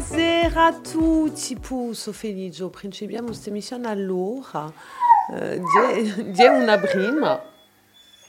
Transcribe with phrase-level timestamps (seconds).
[0.00, 4.72] Buonasera a tutti, Pusso Felice, principiamo questa missione allora.
[5.28, 7.38] Uh, di una prima.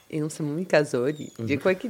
[0.06, 1.90] E non siamo mica soli, di qualche.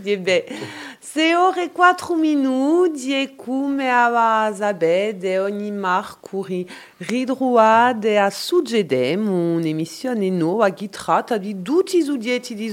[0.99, 8.29] Se ore 4 minuti e come a Zabede ogni marcuri ridruade a
[9.55, 12.69] un'emissione nuova che tratta di tutti i soggetti di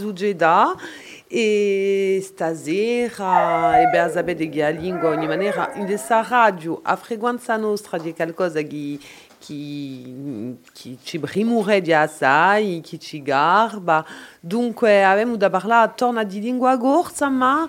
[1.29, 7.57] e stasera e beh sapete che a lingua ogni maniera in questa radio a frequenza
[7.57, 8.99] nostra di qualcosa che
[9.39, 14.05] che, che ci brimuredia assai, che ci garba.
[14.41, 17.69] Dunque abbiamo da parlare attorno di lingua gorsa, ma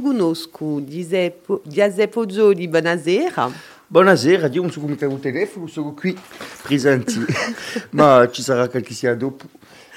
[0.00, 0.82] conosco.
[0.84, 3.50] Giuseppe Poggioli, buonasera.
[3.86, 6.18] Buonasera, io non so come il telefono, sono qui
[6.62, 7.22] presenti,
[7.92, 9.44] ma ci sarà qualche sia dopo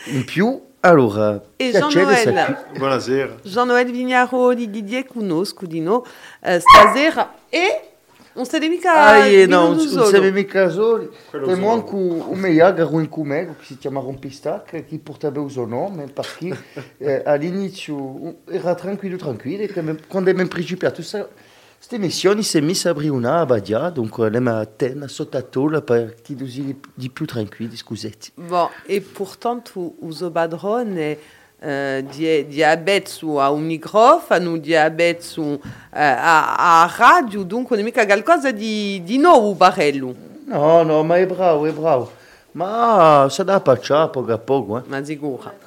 [0.08, 0.62] in più.
[0.82, 2.66] Allora, e Jean-Noël.
[2.78, 3.38] Buonasera.
[3.42, 6.06] Jean-Noël Vignaro di Didier conosco di no
[6.42, 7.95] uh, stasera e
[8.36, 11.10] non siete mica Ah, yeah, no, non siamo mica soli.
[11.32, 16.08] C'è manco un meglio un come che si chiama Rompistac, che portava il suo nome,
[16.08, 16.56] perché
[16.98, 22.94] eh, all'inizio era tranquillo, tranquillo, e quando abbiamo principiato questa missione si è messa a
[22.94, 27.76] Briuna, a Badia, donc abbiamo a tenere sotto a tolla per che di più tranquilli,
[27.76, 28.32] scusetti.
[28.36, 31.18] Bon, e pourtant, uso padrone
[31.60, 35.60] uh, di, diabetes a un microfono, diabetes uh,
[35.92, 40.16] a, a radio, dunque non è mica qualcosa di, di nuovo, Barello.
[40.46, 42.12] No, no, ma è bravo, è bravo.
[42.52, 44.84] Ma si dà a poco a poco, eh.
[44.86, 45.64] Ma sicuro.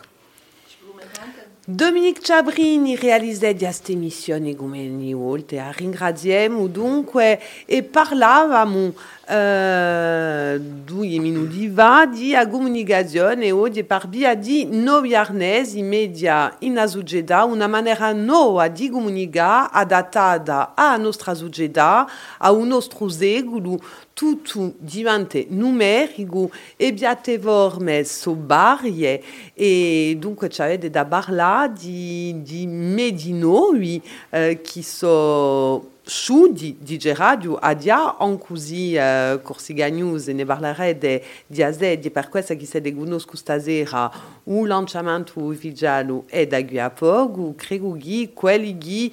[1.71, 8.95] Dominique Ciabrini realizzò questa emissione come ogni volta, ringraziamo dunque e parlavamo
[9.29, 10.61] uh,
[11.21, 18.13] minuti fa di comunicazione oggi per via di nuovi arnesi media in società, una maniera
[18.13, 22.09] nuova di comunicare adattata alla nostra società,
[22.39, 23.79] a un nostro secolo,
[24.13, 29.23] tutto diventa numerico e piattaforme sobarie.
[29.55, 36.99] E dunque c'avete da parlare di, di medi nuovi eh, che sono su di, di
[37.13, 42.65] radio adia on così uh, Corsica News ne parlerete di ase di per questo che
[42.65, 43.37] si conosco
[44.67, 46.63] lanciamento ufficiale è da
[48.33, 49.13] quelli che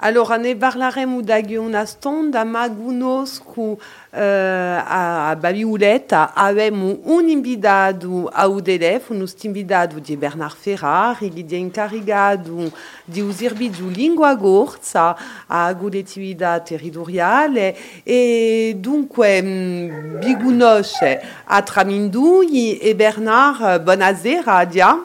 [0.00, 3.76] Allora, ne parleremo da una stonda, ma conosco uh,
[4.10, 11.54] a, a Babiuletta abbiamo un invitato ao telefono, questo invitato di Bernard Ferrari, che è
[11.58, 12.70] incaricato
[13.04, 15.16] di un servizio lingua gorza
[15.48, 25.04] a collettività territoriale e dunque mh, vi conosce a Tramindui e Bernard, buonasera, dia.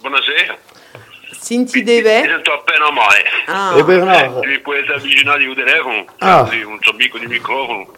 [0.00, 0.75] Buonasera.
[1.38, 2.22] Senti deve?
[2.22, 3.24] Sento appena male.
[3.46, 3.76] Ah.
[3.78, 6.42] E Bernard, Ti puoi avvicinare il telefono, Ah.
[6.44, 7.90] così un ciambicco di microfono.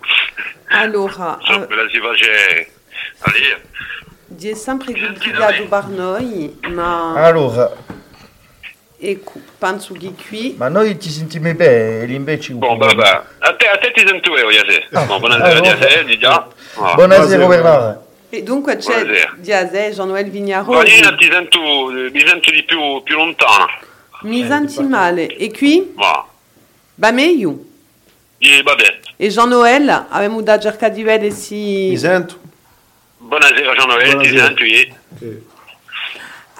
[0.70, 2.72] Allora, So, me la si face
[4.50, 7.72] è sempre coltivato per noi, ma allora,
[8.98, 12.52] ecco, penso che qui ma noi ci sentiamo bene, e invece...
[12.52, 13.22] Bon, vabbè.
[13.38, 14.88] A te, a te ti sento io, Iase.
[14.92, 15.04] Ah.
[15.04, 16.46] No, buonasera, Ah, Iase, di già.
[16.76, 16.94] Ah.
[16.94, 18.06] Buonasera Bernard.
[18.30, 19.04] E dunque c'è.
[19.36, 20.72] Diazè, Jean-Noël Vignaro.
[20.72, 23.66] Vanina ti sento, mi sento di più, più lontana.
[24.22, 25.26] Mi senti male.
[25.28, 25.94] E qui?
[25.94, 27.64] Va meglio.
[28.38, 29.00] e.
[29.16, 31.54] E Jean-Noël, avevamo da cercare di vedere se...
[31.54, 32.38] Mi sento?
[33.18, 34.44] Buonasera, Jean-Noël, ti Buonasera.
[34.44, 34.94] sento io.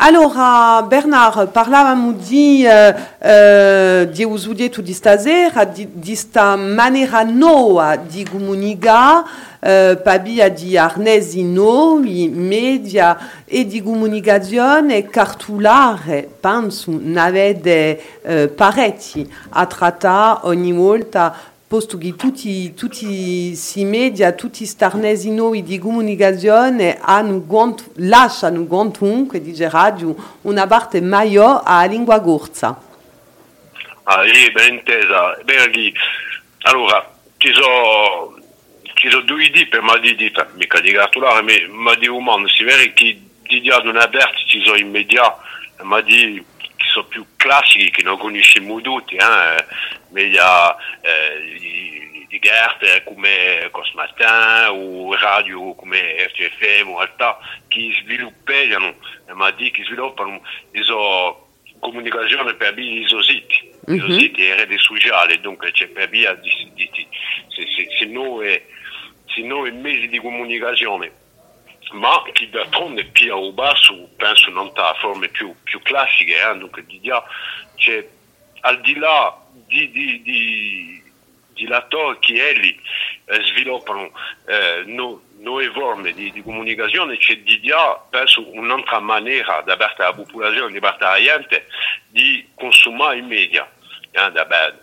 [0.01, 8.25] Allora, Bernard, parlavamo di, eh, di usudietto di stasera, di, di sta maniera nuova di
[8.25, 9.25] comunicare,
[9.59, 16.29] per via di arnesi nuovi, media e di comunicazione cartolare.
[16.39, 19.67] Penso, ne avete eh, parecchi a
[20.45, 21.35] ogni volta
[21.69, 29.43] posto che tutti, tutti i media, tutti starnesi noi di comunicazione hanno guont, lasciano quantunque,
[29.43, 32.81] dice radio, una parte maggiore alla lingua corsa.
[34.05, 35.39] Ah, ben intesa.
[35.45, 35.93] Beh,
[36.63, 39.11] allora, ci
[39.67, 40.91] per me di mica di
[41.69, 41.95] ma
[42.49, 42.65] si
[42.95, 44.77] che di dia non aperti ci sono
[45.83, 46.43] ma di
[46.99, 49.65] sono più classici, che non conosciamo tutti, eh,
[50.11, 51.97] media eh, di,
[52.41, 58.95] Gert come Cosmatin o radio come RCFM o Alta, che sviluppano,
[59.33, 60.41] ma di che sviluppano,
[60.83, 61.49] sono
[61.81, 64.19] comunicazione per via di siti, mm -hmm.
[64.19, 67.07] siti e reti sociali, dunque c'è per via di, di, di
[67.49, 68.61] se, se, se, noi,
[69.27, 71.11] se noi mezzi di comunicazione
[71.93, 76.59] ma che d'altronde più o basso penso non ha forme più, più classiche, eh?
[76.59, 77.23] dunque di dia,
[77.77, 78.07] cioè,
[78.61, 79.37] al di là
[79.67, 81.03] di, di, di,
[81.55, 82.81] di latori che elli
[83.27, 84.11] eh, sviluppano
[84.47, 90.03] eh, no, nuove forme di, di comunicazione, c'è di dia, penso, un'altra maniera da parte
[90.03, 91.67] la popolazione, da parte la gente,
[92.09, 93.71] di consumare i media.
[94.11, 94.31] Eh?
[94.31, 94.75] Da, da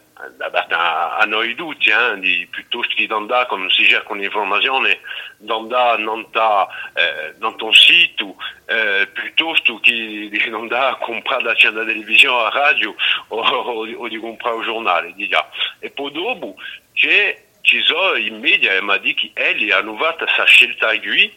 [0.50, 5.00] parte a, a noi tutti, eh, di, piuttosto che andare, quando si cerca un'informazione,
[5.48, 8.36] andare non da, eh, non un sito,
[8.66, 12.96] eh, piuttosto che di andare a comprare la cena da televisione, la radio
[13.28, 15.14] o, o, o di comprare il giornale.
[15.14, 15.50] Diciamo.
[15.80, 16.56] E poi dopo
[16.94, 21.34] c'è, ci sono i media e mi dicono che elli hanno fatto questa scelta qui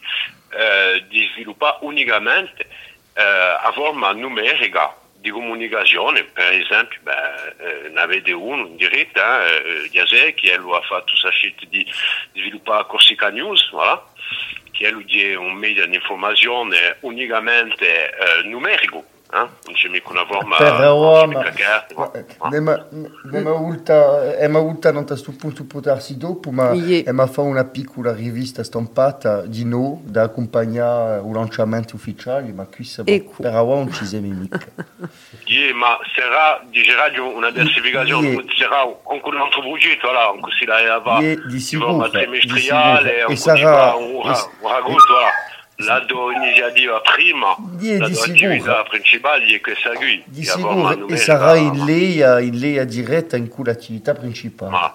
[0.50, 2.66] eh, di sviluppare unicamente
[3.14, 9.46] eh, a forma numerica di comunicazione, per esempio, beh, eh, ne avete uno in diretta,
[9.46, 11.84] eh, Yazè, che lui ha fatto questa scelta di,
[12.32, 14.04] sviluppare Corsica News, voilà,
[14.70, 19.04] che è un media di informazione unicamente eh, numerico.
[19.30, 19.36] Eh?
[19.36, 21.52] Non c'è mica una forma Però, ma,
[22.60, 22.86] ma,
[24.48, 27.04] ma ulta, non a questo punto potersi dopo, ma yeah.
[27.04, 32.84] è fa una piccola rivista stampata di noi da accompagnare un lanciamento ufficiale, ma qui
[33.36, 33.54] per
[33.92, 34.64] ci siamo mica.
[35.44, 40.32] yeah, ma sarà, dice radio, una diversificazione, anche un altro progetto, là,
[40.86, 44.96] la va, di sicuro, trimestriale, e sarà, un, un, un
[45.78, 45.84] racconto, voilà.
[45.84, 50.22] La do iniziativa prima, di, la attività principale è qui.
[50.26, 54.74] Di sicuro, e sarà in lei, in lei diretta in cui l'attività principale.
[54.76, 54.94] Ah.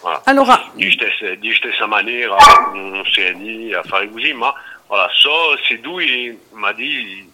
[0.00, 0.22] Voilà.
[0.24, 2.36] Allora, di, stessa, di stessa maniera,
[2.72, 4.52] non si è lì a fare così, ma
[4.88, 7.30] voilà, so se due, ma di,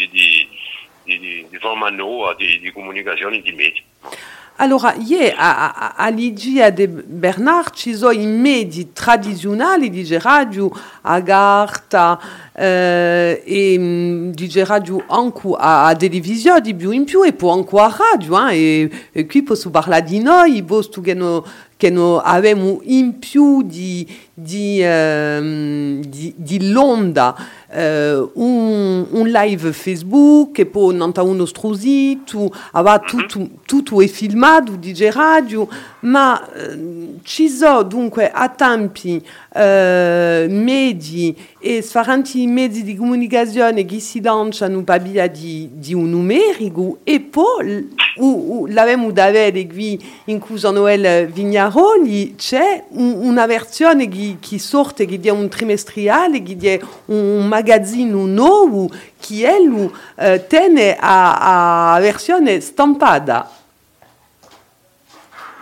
[0.00, 0.48] di,
[1.04, 3.82] di, di, di forma nuova di, di comunicazione di media.
[4.60, 6.10] Allora, ie, a, a, a
[6.72, 8.26] de Bernard ci sono i
[9.88, 10.68] di radio,
[11.02, 17.22] a Garta, eh, e mm, di radio anche a, a televisione di più in più
[17.22, 21.14] e poi anche a radio, eh, e, e qui posso parlare di noi, posto che,
[21.14, 21.44] no,
[21.76, 27.36] che no abbiamo in più di, di, um, di, di l'onda.
[27.70, 34.74] Uh, un, un, live Facebook e poi nanta uno strusito, aveva tutto, tutto è filmato
[34.76, 35.68] di radio,
[36.00, 39.60] ma uh, ci sono dunque a tempi uh,
[40.48, 46.98] medi e sfaranti mezzi di comunicazione che si lanciano per via di, di un numerico
[47.04, 47.96] e poi
[48.68, 55.06] l'abbiamo da vedere qui in cui Noel Vignaroli c'è un, una versione che, che sorte
[55.06, 58.90] che è un trimestriale che è un magazzino nuovo
[59.20, 63.50] che è lui, eh, tiene a, a versione stampata.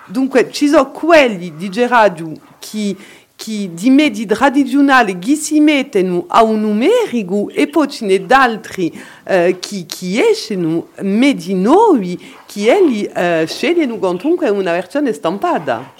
[0.07, 2.97] Dunque ci sono quelli di Geradio che
[3.46, 8.92] che di medi tradizionali che si mettono a un numerico e poi ce n'è altri
[9.22, 15.94] eh, che, che escono che elli eh, scegliono comunque una versione stampata.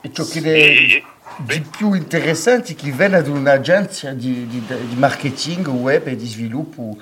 [0.00, 1.02] E ciò che è
[1.38, 6.98] di più interessante che viene da un'agenzia di, di, di, marketing web e di sviluppo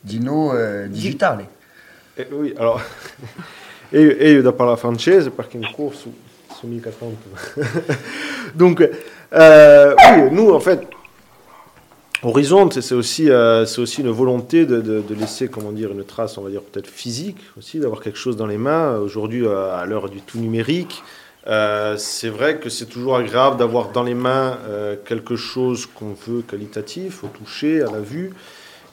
[0.00, 1.48] di eh, digitale.
[2.14, 2.82] Eh, oui, alors,
[3.90, 6.28] io, io da parlare francese perché in corso
[6.60, 7.28] sono mica tanto.
[8.54, 8.88] Donc,
[9.32, 10.88] euh, oui, nous, en fait,
[12.22, 16.42] Horizon, c'est aussi, euh, aussi une volonté de, de, laisser, comment dire, une trace, on
[16.42, 18.96] va dire peut-être physique aussi, d'avoir quelque chose dans les mains.
[18.96, 21.02] Aujourd'hui, euh, à l'heure du tout numérique,
[21.96, 24.58] c'est vrai que c'est toujours agréable d'avoir dans les mains
[25.04, 28.32] quelque chose qu'on veut qualitatif, au toucher, à la vue,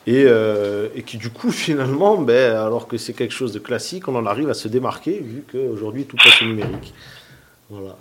[0.07, 0.25] et,
[0.95, 4.25] et qui du coup finalement, ben, alors que c'est quelque chose de classique, on en
[4.25, 6.93] arrive à se démarquer vu qu'aujourd'hui tout passe au numérique.
[7.69, 7.97] Voilà.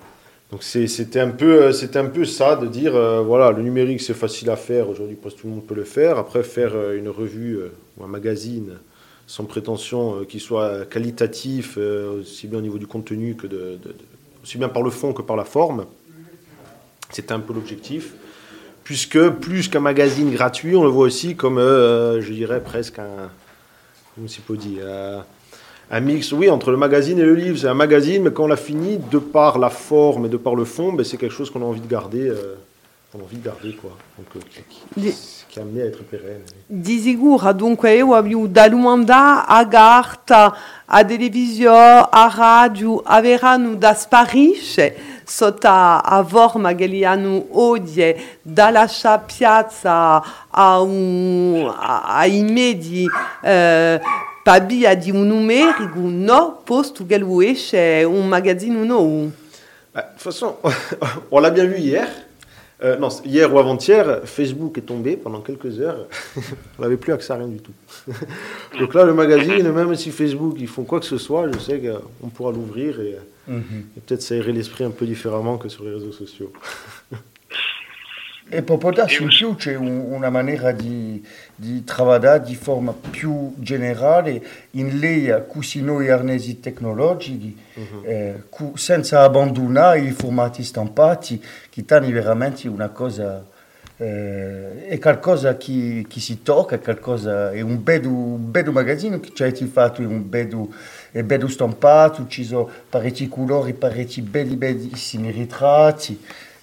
[0.50, 4.48] Donc c'était un, peu, un peu ça, de dire, euh, voilà, le numérique c'est facile
[4.48, 6.18] à faire, aujourd'hui presque tout le monde peut le faire.
[6.18, 8.74] Après, faire euh, une revue euh, ou un magazine,
[9.26, 13.48] sans prétention qu'il soit qualitatif, aussi bien au niveau du contenu que
[14.40, 15.86] aussi bien par le fond que par la forme.
[17.10, 18.12] C'était un peu l'objectif
[18.86, 23.30] puisque plus qu'un magazine gratuit, on le voit aussi comme, euh, je dirais presque un,
[24.14, 25.20] comment s'y peut dire, euh,
[25.90, 27.58] un mix, oui, entre le magazine et le livre.
[27.58, 30.54] C'est un magazine, mais quand on l'a fini, de par la forme et de par
[30.54, 32.28] le fond, ben, c'est quelque chose qu'on a envie de garder.
[32.28, 32.56] Euh,
[33.14, 33.92] on a envie de garder, quoi.
[34.18, 35.12] Donc, qui,
[35.48, 36.42] qui, est amené à être pérenne.
[36.68, 40.54] Dizigura, dunque eu abbiamo dall'umanda a Garta,
[40.86, 48.88] a televisione, a radio, averanno da sparisce sota a forma che li hanno oggi dalla
[49.26, 53.06] piazza a un, ai medi
[53.42, 54.00] eh,
[54.46, 59.32] pabia di un numerico no posto che lui esce un magazzino nuovo.
[59.92, 60.54] De toute façon,
[61.30, 62.06] on l'a bien vu hier.
[62.80, 66.06] Euh, non, hier ou avant-hier, Facebook est tombé pendant quelques heures.
[66.78, 67.72] on n'avait plus accès à rien du tout.
[68.78, 71.80] Donc là, le magazine, même si Facebook, ils font quoi que ce soit, je sais
[71.80, 73.84] qu'on pourra l'ouvrir et Mhm.
[73.96, 76.52] Et peut-être s'aérer l'esprit un peu différemment que sur les réseaux sociaux.
[78.48, 83.54] E può darsi in più c'è un, una maniera di, di lavorare di forma più
[83.56, 84.40] generale
[84.72, 88.04] in lei così noi arnesi tecnologici uh-huh.
[88.04, 88.42] eh,
[88.74, 93.44] senza abbandonare i formati stampati che danno veramente una cosa
[93.96, 99.30] eh, è qualcosa che, che, si tocca, qualcosa, è un bello, un bello magazzino che
[99.32, 100.68] ci hai fatto, è un bello
[101.10, 106.20] è bello stampato, ci sono parecchi colori, parecchi belli, bellissimi ritratti,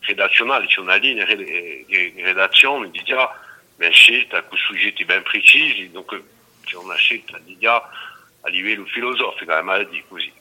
[0.00, 3.30] redazionale, c'è una linea di redazione di già
[3.76, 6.22] ben scelta con soggetti ben precisi, dunque
[6.64, 7.76] c'è una scelta di già
[8.42, 10.32] a livello filosofico, è mal così.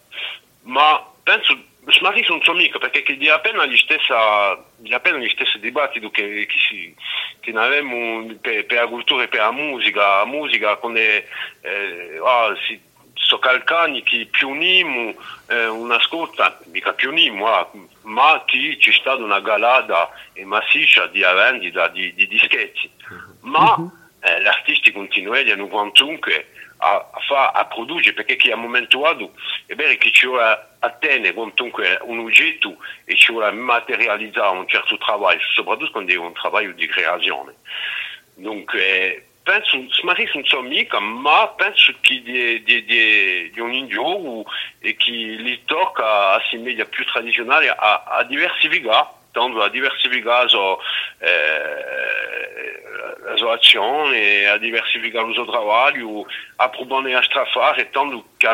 [0.63, 1.57] Ma penso,
[2.01, 6.45] magari non so mica, perché di appena gli stessa, di appena gli stessi dibattiti che,
[6.45, 6.95] che, si,
[7.39, 11.27] che avevamo per, per la cultura e per la musica, la musica con le,
[11.61, 12.79] eh, oh, si,
[13.13, 15.13] so calcani che pioniamo
[15.47, 17.69] eh, una scorta, mica pioniamo, ah,
[18.09, 22.89] ma che c'è stata una galada e massiccia di vendita di, di dischetti.
[23.41, 23.91] Ma uh-huh.
[24.21, 28.99] eh, gli artisti continuano quantunque a, a, fa, a produrre perché che a un momento
[28.99, 29.33] dato
[29.65, 34.97] è vero che ci vuole attendere quantunque un oggetto e ci vuole materializzare un certo
[35.07, 37.55] lavoro, soprattutto quando è un lavoro di creazione.
[38.33, 39.28] Dunque,
[40.45, 44.43] so mica, ma penso che di, di, di, di un indio
[44.79, 44.95] e
[46.35, 50.79] a media più tradizionale a, a diversificare, tanto a diversificare so,
[51.19, 52.81] eh,
[53.23, 56.25] la sua azione, a diversificare il suo lavoro,
[56.57, 58.47] a provare a strafare, tanto che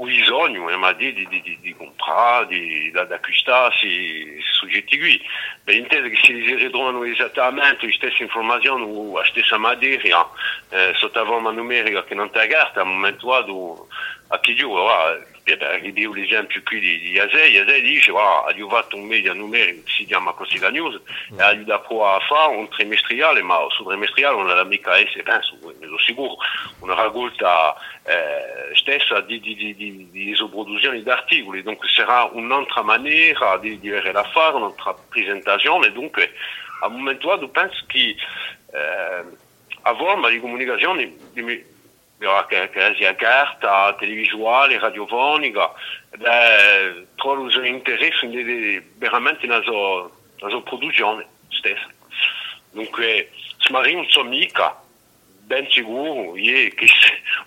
[0.00, 1.12] o bisogno ma di,
[1.76, 5.20] comprare, acquistare questi soggetti qui.
[5.62, 7.04] Ben, intendo che si ritrovano o
[9.24, 10.26] stessa materia
[11.50, 12.38] numerica che non ti
[15.56, 20.32] ridio l'esempio qui di, di Yazei, Yazei dice, ha fatto un media numerico si chiama
[20.32, 21.00] così la news,
[21.36, 25.22] e ha da provare a fare un trimestriale, ma sul trimestriale non è mica essere,
[25.22, 26.36] penso, ne sono sicuro,
[26.80, 32.82] una raccolta eh, stessa di, di, di, di, di produzioni di articoli, dunque sarà un'altra
[32.82, 36.32] maniera di, di avere da fare, un'altra presentazione, dunque
[36.82, 38.16] a un momento dato penso che
[38.72, 39.24] eh,
[39.82, 41.66] a forma di comunicazione che,
[42.46, 45.72] che sia carta, televisuale, radiofonica,
[46.16, 48.26] beh, trovo un interesse
[48.96, 51.88] veramente nella sua, nella sua produzione stessa.
[52.72, 54.78] Dunque, smarri non so mica,
[55.50, 56.86] ben sicuro, io che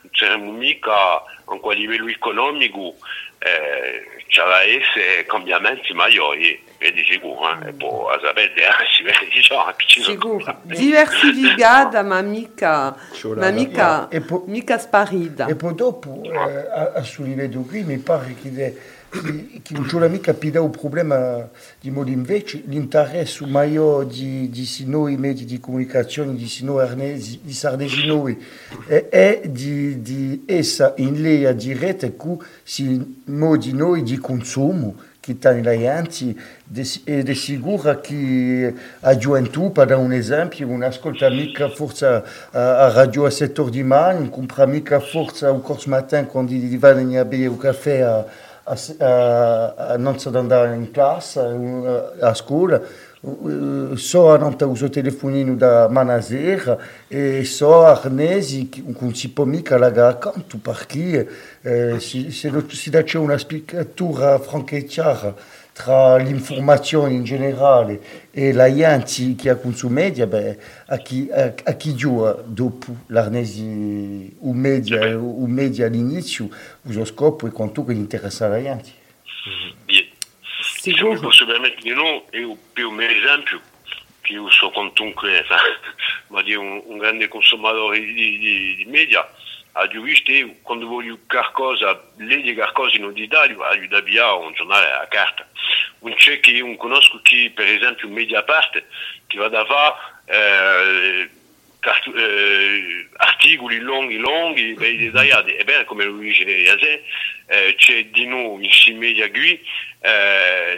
[0.02, 2.96] non saremo mica anche a livello economico,
[3.40, 7.70] eh, essere cambiamenti maggiori, vedi sicuro, eh?
[7.70, 12.94] e poi sapete, eh, si vede già che ci sono diversificata ma mica,
[13.36, 15.46] ma mica, e po- mica sparita.
[15.46, 18.50] E poi dopo, eh, a, a sul livello qui, mi pare che
[19.62, 21.48] che non c'è mica più un problema
[21.80, 27.54] di modo invece l'interesse maggiore di, di noi mezzi di comunicazione di noi arnesi, di
[27.54, 28.44] sarnesi noi
[28.88, 32.40] è, è di, di essere in linea diretta con
[32.78, 36.36] i modi noi di consumo che tanno la gente
[37.06, 42.24] ed è sicuro che a gioventù, per dare un esempio, non ascolta mica forse a,
[42.52, 46.52] a radio a 7 ore di mattina, non compra mica forse un corso matin quando
[46.78, 48.43] vanno a bere un caffè a, a, a, a
[49.98, 51.40] non si andare in classe,
[52.20, 52.82] a scuola,
[53.96, 56.78] só não está uso telefonino da Manazera
[57.10, 59.30] e só arnesi com si
[59.78, 60.60] lagare canto
[61.62, 62.52] eh, si, se,
[63.18, 65.36] una spiegatura francheggiata
[65.74, 68.00] tra l'informacion en general
[68.32, 70.56] e la ianti qui a consumedia ben,
[70.88, 74.62] a, qui, a, a qui jua dopu l'arnesi o e mm-hmm.
[74.62, 76.50] media o media l'iniciu
[76.84, 78.94] vos o scopo e con tu que interessa la ianti.
[80.62, 83.60] Si jo posso permettre di non e o più un esempio
[84.22, 85.44] che io so con tu che
[86.28, 89.28] ma di un, un grande consumatore di, di, di, di media
[89.74, 93.14] ha visto quando voglio qualcosa, legge qualcosa un
[94.36, 95.48] un giornale a carta.
[96.00, 97.22] Un c'è che io conosco
[98.04, 98.84] un Mediapart,
[99.28, 99.50] che va
[100.26, 101.30] eh,
[102.16, 103.08] eh,
[104.76, 105.56] ben dettagliati.
[105.56, 107.04] Ebbene, come Luigi Iazè,
[107.48, 109.60] eh, c'è di noi in media qui,
[110.02, 110.76] eh,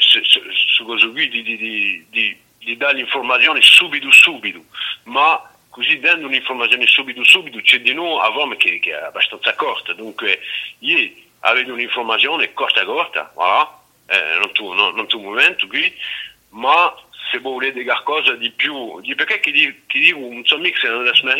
[2.92, 4.66] l'informazione subito, subito,
[5.04, 9.92] ma così dando un'informazione subito subito c'è di noi a che, che, è abbastanza corta
[9.92, 10.40] dunque
[10.80, 15.68] io avevo un'informazione corta corta voilà, eh, non, tu, non, tu momento
[16.52, 16.96] ma
[17.30, 20.82] se volete qualcosa di più perché dico, un suo mix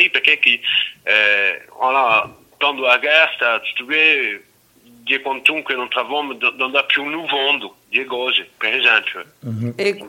[0.10, 0.60] perché chi
[1.04, 2.30] eh, voilà,
[2.82, 3.00] la
[5.76, 5.88] non
[6.58, 9.70] non più un mondo cose per esempio mm-hmm.
[9.76, 10.08] e,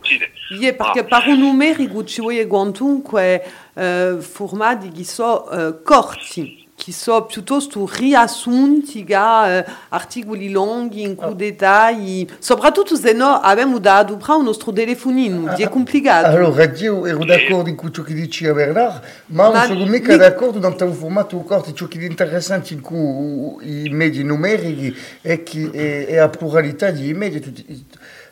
[0.59, 1.05] yeah, perché ah.
[1.05, 3.45] per un numerico ci vuole quantunque
[3.75, 11.17] eh, formati che sono eh, corti che sono piuttosto riassunti da eh, articoli lunghi in
[11.17, 11.35] cui oh.
[11.35, 17.25] dettagli soprattutto se no abbiamo da adoperare il nostro telefonino è complicato allora io ero
[17.25, 20.19] d'accordo in ciò che diceva Bernard ma, ma non sono mica mi...
[20.19, 25.43] d'accordo non un formato corto ciò che è interessante in cui i media numerici e,
[25.43, 27.85] che, e, e la pluralità di media tutti,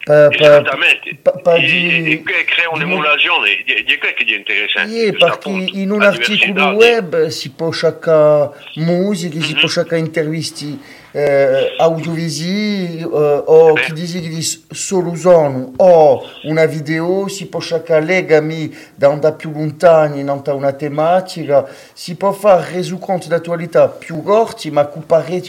[0.04, 1.16] Pa, Esattamente.
[1.22, 4.94] Pa, pa di, crea un'emulazione, di, di quello che è interessante.
[4.94, 10.76] Yeah, perché in un articolo web si può cercare musica, si può cercare interviste
[11.10, 18.04] eh, audiovisive eh, o chi dice che solo usano o una video, si può cercare
[18.04, 24.70] legami da onda più lontani, da una tematica, si può fare resoconto d'attualità più corti
[24.70, 25.04] ma con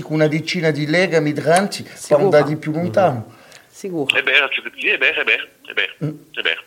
[0.07, 1.69] una decina di legami da
[2.11, 3.34] andare più lontano.
[3.75, 4.15] Sicuro.
[4.15, 5.93] È vero, è vero, è vero, è vero,
[6.31, 6.63] è vero.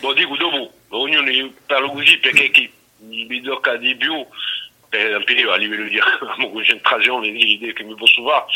[0.00, 4.26] Bon, dico dopo, ognuno parla così perché chi mi tocca di più,
[4.88, 6.00] per esempio a livello di
[6.50, 8.46] concentrazione, di idee che mi posso fare,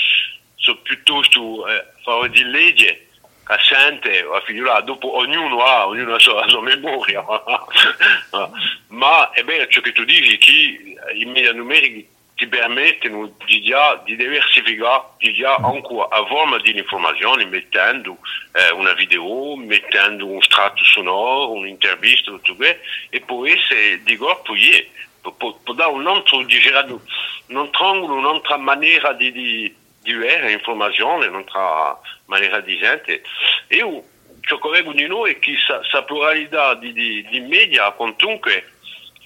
[0.56, 3.06] sono piuttosto eh, fare di legge
[3.46, 7.22] che sente, a figliola, dopo ognuno ha, ognuno ha sua, la sua memoria.
[8.88, 12.08] Ma è vero ciò che tu dici, che i media numerici
[12.42, 13.60] ti permettono di,
[14.04, 18.18] di diversificare di già ancora a forma di informazioni mettendo
[18.52, 24.90] eh, una video, mettendo un strato sonoro, un'intervista, tutto questo, e poi se dico poi
[25.20, 27.00] può, può dare un altro, diciamo,
[27.46, 33.22] un altro angolo, un'altra maniera di, di, di vedere l'informazione, un'altra maniera di gente.
[33.68, 34.02] Io
[34.40, 38.72] ciò che vedo di noi è che questa pluralità di, di, di media, comunque,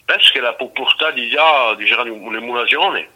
[0.07, 3.09] penso che la può portare già diciamo, un'emulazione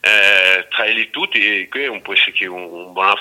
[0.00, 1.68] eh, tra i tutti e
[2.00, 3.14] può essere un, un buon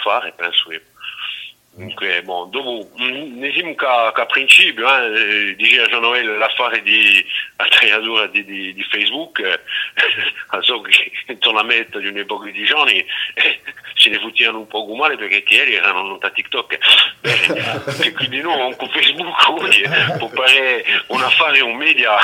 [1.71, 7.23] Dunque, bon, dopo, diciamo che a principio, eh, diceva Jean Noel l'affare di
[7.55, 9.61] attrezzatura di, di, di Facebook, eh,
[10.61, 12.97] so che intorno a metà di un'epoca di giorni
[13.33, 13.59] eh,
[13.95, 16.77] se ne fottevano un po' male perché ieri erano da TikTok.
[17.21, 19.83] Eh, e quindi no, con Facebook oggi
[20.17, 22.17] può fare un affare, un media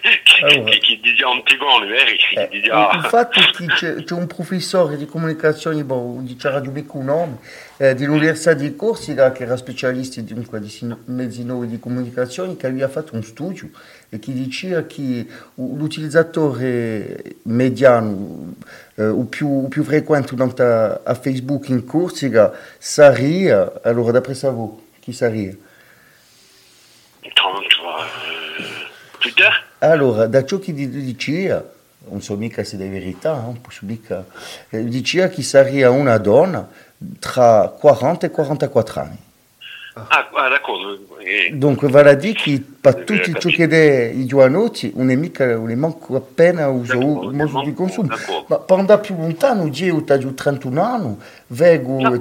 [0.00, 2.10] che, allora, che, che dice Antigone, vero?
[2.10, 7.40] Eh, fatto che c'è, c'è un professore di comunicazione, bon, di Radio Becco, no?
[7.76, 12.88] Eh, dell'Università di Corsica, che era specialista dunque, di mezzi nuovi di comunicazione, che aveva
[12.88, 13.70] fatto un studio
[14.08, 18.54] e che diceva che l'utilizzatore mediano
[18.94, 25.12] eh, o, più, più frequente a, a Facebook in Corsica sarebbe, allora d'après voi, chi
[25.12, 25.58] sarebbe?
[29.18, 29.64] Twitter?
[29.78, 31.64] Allora, da ciò che diceva,
[32.08, 34.24] non so mica se è verità, posso mica,
[34.68, 36.68] diceva che sarebbe una donna
[37.18, 39.18] tra 40 e 44 anni.
[39.96, 40.98] Ah, ah d'accordo.
[41.52, 45.54] Dunque vale a dire che per tutti ciò che è i giovanotti non è mica,
[45.54, 48.08] non è manco appena uso, uso di consumo.
[48.48, 51.16] Ma per andare più lontano, io ho 31 anni,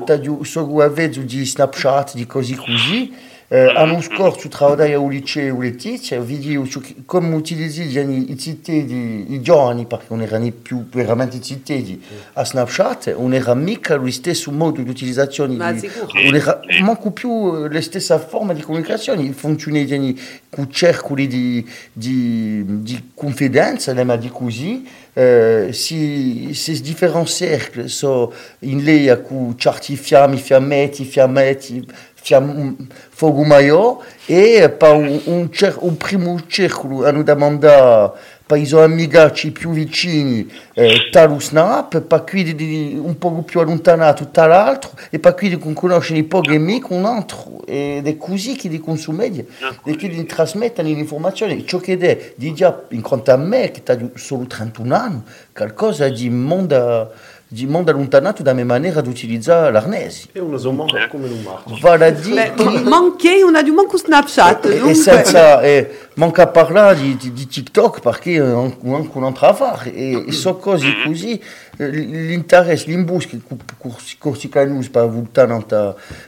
[0.04, 0.88] tadio, sono a
[1.22, 3.32] di Snapchat, di così così.
[3.50, 9.42] Eh, l'anno scorso travagliai al liceo Letizia, vidi su- come utilizzi gli- i cittadini, i
[9.42, 12.02] giovani, perché non erano più veramente cittadini,
[12.34, 16.08] a Snapchat, non era mica lo stesso modo di utilizzazione, Ma di, sicuro.
[16.24, 20.14] non era manco più la stessa forma di comunicazione, funzionava
[20.50, 28.32] con circoli di, di, di confidenza, ma di così, eh, si, si differenti cerchi sono
[28.60, 31.86] in lei con certi fiammi, fiammetti, fiammetti,
[33.10, 34.78] fuoco maior e
[35.26, 37.24] un, cer- un primo circolo hanno
[38.58, 44.30] i suoi amici più vicini eh, talo snap, per quelli di, un po' più allontanato
[44.30, 48.70] tal'altro e per quelli che conoscono i pochi amici un altro ed è così che
[48.70, 49.48] di consumenti
[49.86, 51.66] e che di trasmettono l'informazione.
[51.66, 55.22] Ciò che è di già in quanto a me che ha solo 31 anni
[55.54, 57.12] qualcosa di mondo
[57.54, 59.70] di mondo allontanato da mia maniera di utilizzare
[60.34, 61.78] E una somma come non marcia.
[61.82, 64.66] vale a dire Beh, che- ma- manquei una di manco Snapchat.
[64.66, 69.08] e, e senza e manca a parlare di, di, di TikTok perché non non
[69.94, 71.40] e, e cose così
[71.78, 71.86] eh,
[74.20, 75.64] Corsica News per voltare non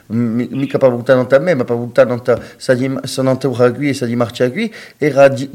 [0.08, 3.22] mi- mica per voltare non a me ma per voltare non a sa di sa
[3.22, 3.36] non a
[3.72, 5.48] qui e sa di marcia qui era di,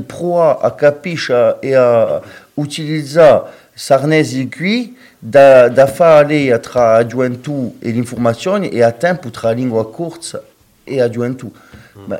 [0.00, 2.20] provare a capisce e a
[2.58, 9.52] utilizzare Sarnesi qui da, da fare tra la gioventù e l'informazione e a tempo tra
[9.52, 10.42] lingua corsa
[10.82, 11.52] e la gioventù.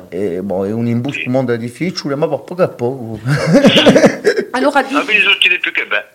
[0.09, 3.19] È, bon, è un imbusto mondo difficile, ma poco a poco.
[4.51, 6.05] Allora, di- beh.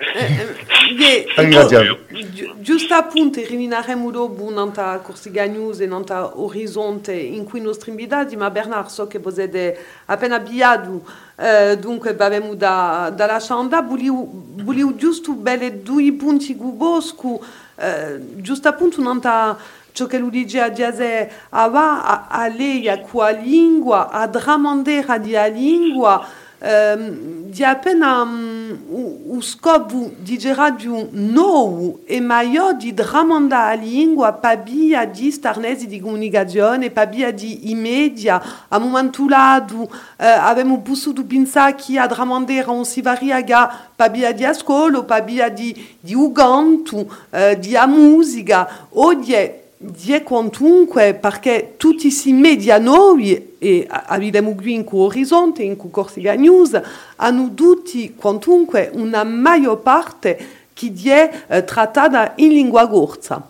[0.98, 1.96] Ye, Ringraziamo.
[2.08, 8.36] Gi- Giusto appunto, rivineremo dopo nanta Corsica News e nanta Orizzonte in cui nostri invitati,
[8.36, 11.00] ma Bernard so che voi siete appena avviati,
[11.36, 17.40] eh, dunque abbiamo da, dalla Scianda, volevo volevo giusto belle due punti guboscu,
[17.76, 19.56] eh, giusto appunto nanta
[19.94, 25.18] ciò che lui dice a Diase ava a, a lei a qua lingua, a dramandera
[25.18, 26.26] di a lingua,
[26.58, 32.00] ehm, di appena um, o, o scopo di radio nou.
[32.06, 38.42] E maior di dramanda a lingua pabia di starnesi di comunicazione, pabia di i media,
[38.66, 44.44] a momento lado eh, abbiamo potuto pensare che a dramandera un si variaga pabia di
[44.44, 52.32] ascolto, pabia di, di uganto, eh, di a musica, oggi die quantunque perché tutti questi
[52.32, 56.80] media noi e a- abbiamo qui in Orizzonte, in Corsica News,
[57.16, 63.48] hanno tutti quantunque una maggior parte che è eh, trattata in lingua gorza.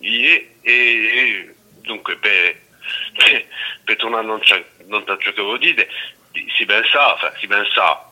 [0.00, 2.56] E, e, dunque per,
[3.84, 4.40] per, tornare non
[4.86, 5.88] non c'è ciò che vuol dire
[6.32, 8.10] di- si pensa enfin, si pensa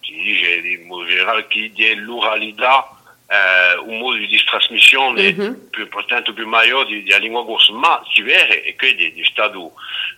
[0.00, 2.99] si dice in generale che è l'oralità
[3.30, 5.68] eh, un modo di trasmissione Mhm.
[5.70, 9.74] più importante più maggiore di, di lingua corsa ma si vede e quindi è stato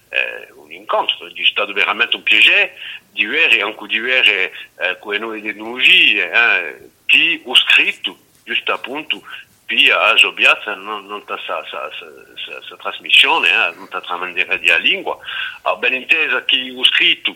[0.09, 2.75] eh, un incontro è stato veramente un piacere
[3.11, 8.73] di vedere anche di vedere eh, con le nuove tecnologie eh, chi ho scritto giusto
[8.73, 9.23] appunto
[9.67, 12.07] via a Giobiazza non, non ha sa, sa, sa,
[12.45, 15.17] sa, sa trasmissione, eh, non ha tramandere di lingua.
[15.63, 17.35] A ben intesa chi ho scritto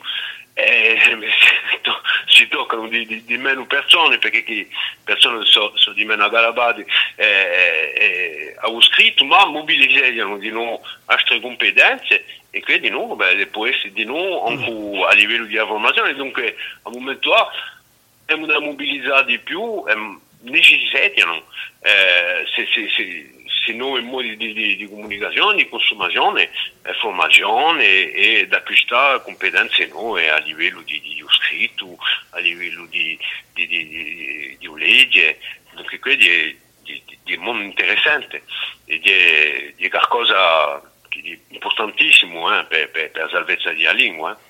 [0.59, 0.99] eh,
[1.83, 4.67] to- si toccano di, di, di meno persone perché chi?
[5.05, 11.41] Persone sono so di meno aggalabate eh, eh, ho scritto ma mobilizzano di nuovo altre
[11.41, 16.57] competenze e quindi no, beh, può essere di nuovo anche a livello di informazione dunque
[16.83, 17.51] al momento A
[18.23, 21.45] abbiamo da mobilizzare di più ehm, necessitano
[21.81, 23.36] eh, se, se, se,
[23.67, 26.51] se nuovi modi di, di, di comunicazione, di consumazione,
[26.83, 31.97] eh, formazione e, e d'acquistare competenze nuove a livello di, di scritto,
[32.31, 33.19] a livello di,
[33.53, 35.39] di, di, di, di legge,
[35.75, 38.43] dunque quindi è, di, di, di mondo interessante
[38.85, 44.39] e di, di qualcosa di importantissimo eh, per, per, per la salvezza della lingua.
[44.39, 44.45] Eh.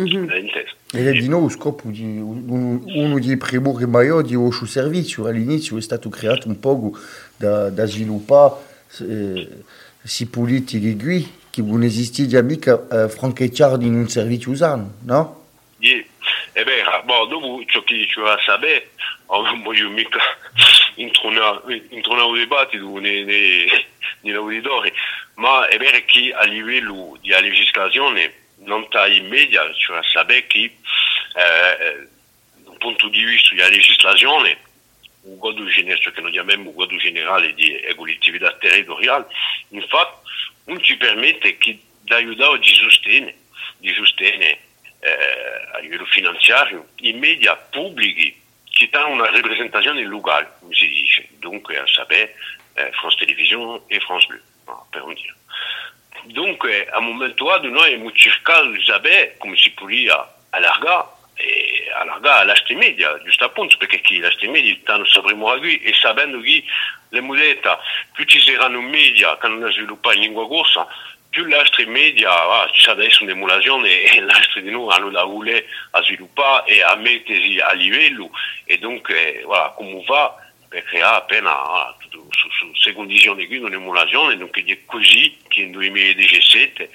[0.00, 0.28] Mhm.
[0.28, 0.74] l'hai inteso?
[0.92, 5.26] Ed è di nuovo lo scopo di un- uno dei primori maggiori di questo servizio.
[5.26, 6.96] All'inizio è stato creato un po'
[7.38, 8.54] da, da sviluppare
[9.00, 9.48] eh,
[10.00, 11.82] queste politiche qui che non?
[11.82, 15.46] Esistevano mica eh, francheggiare in un servizio usano, no?
[15.80, 16.04] Sì,
[16.52, 18.90] è vero, boh, dopo ciò che ci va a sapere,
[19.26, 20.18] non voglio mica
[20.96, 23.66] intronare un dibattito nei, nei,
[24.20, 24.92] negli auditori,
[25.34, 28.32] ma è vero che a livello di legislazione
[28.64, 32.08] non sta in media, ci va a sapere che eh,
[32.64, 34.58] dal punto di vista della legislazione,
[35.30, 35.38] un
[35.70, 36.74] generale, ciò che noi chiamiamo un
[38.58, 39.26] territoriale,
[39.68, 40.28] infatti
[40.64, 43.36] non ci permette che di aiutare di sostenere,
[43.78, 44.60] di sostenere
[45.00, 51.28] eh, a livello finanziario i media pubblici che hanno una rappresentazione locale, come si dice,
[51.38, 52.34] dunque a sapere
[52.74, 55.34] eh, France Télévisions e France Bleu, voilà, per un dire.
[56.24, 59.36] Dunque, a momento di noi abbiamo cercato di sapere
[61.38, 65.94] e allargare l'astre media, giusto appunto, perché chi l'astre media stanno sapremo a lui e
[65.94, 66.64] sapendo che
[67.10, 67.78] le monete
[68.12, 70.86] più ci saranno media che non sviluppano in lingua corsa,
[71.30, 76.02] più l'astre media ah, c'è adesso un'emulazione e l'astre di noi hanno da voler a
[76.02, 78.30] sviluppare e a mettersi a livello
[78.64, 80.34] e dunque, voilà, come va
[80.68, 85.62] per creare appena ah, tutto, su, su, su condizioni qui un'emulazione, dunque è così che
[85.62, 86.90] nel 2017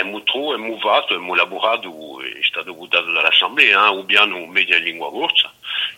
[0.00, 4.84] abbiamo trovato, abbiamo fatto, abbiamo elaborato, è stato votato dall'Assemblea, eh, bien un media in
[4.84, 5.52] lingua corsa,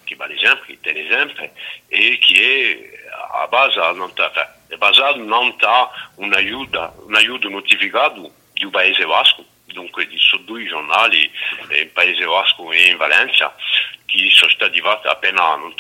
[0.05, 1.51] che va l'esempio, che è l'esempio,
[1.89, 4.77] e che è a base, da
[6.17, 7.49] un aiuto, un aiuto
[8.65, 11.31] un paese vasco, dunque di su due giornali,
[11.71, 13.55] in Paese Vasco e in Valencia,
[14.07, 15.75] che sono stati fatti appena non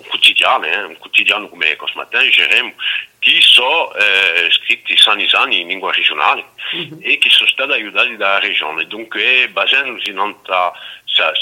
[0.00, 2.74] un quotidiano, eh, un quotidiano come Cosmatin, Geremo,
[3.20, 6.98] che sono eh, scritti sani sani in lingua regionale mm-hmm.
[7.02, 8.86] e che sono stati aiutati dalla regione.
[8.86, 11.32] Dunque, basandosi non sa,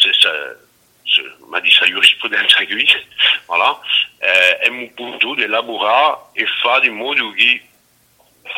[1.49, 2.85] ma di sa giurisprudenza qui,
[3.47, 3.79] voilà,
[4.19, 7.62] eh, abbiamo potuto elaborare e fare in modo che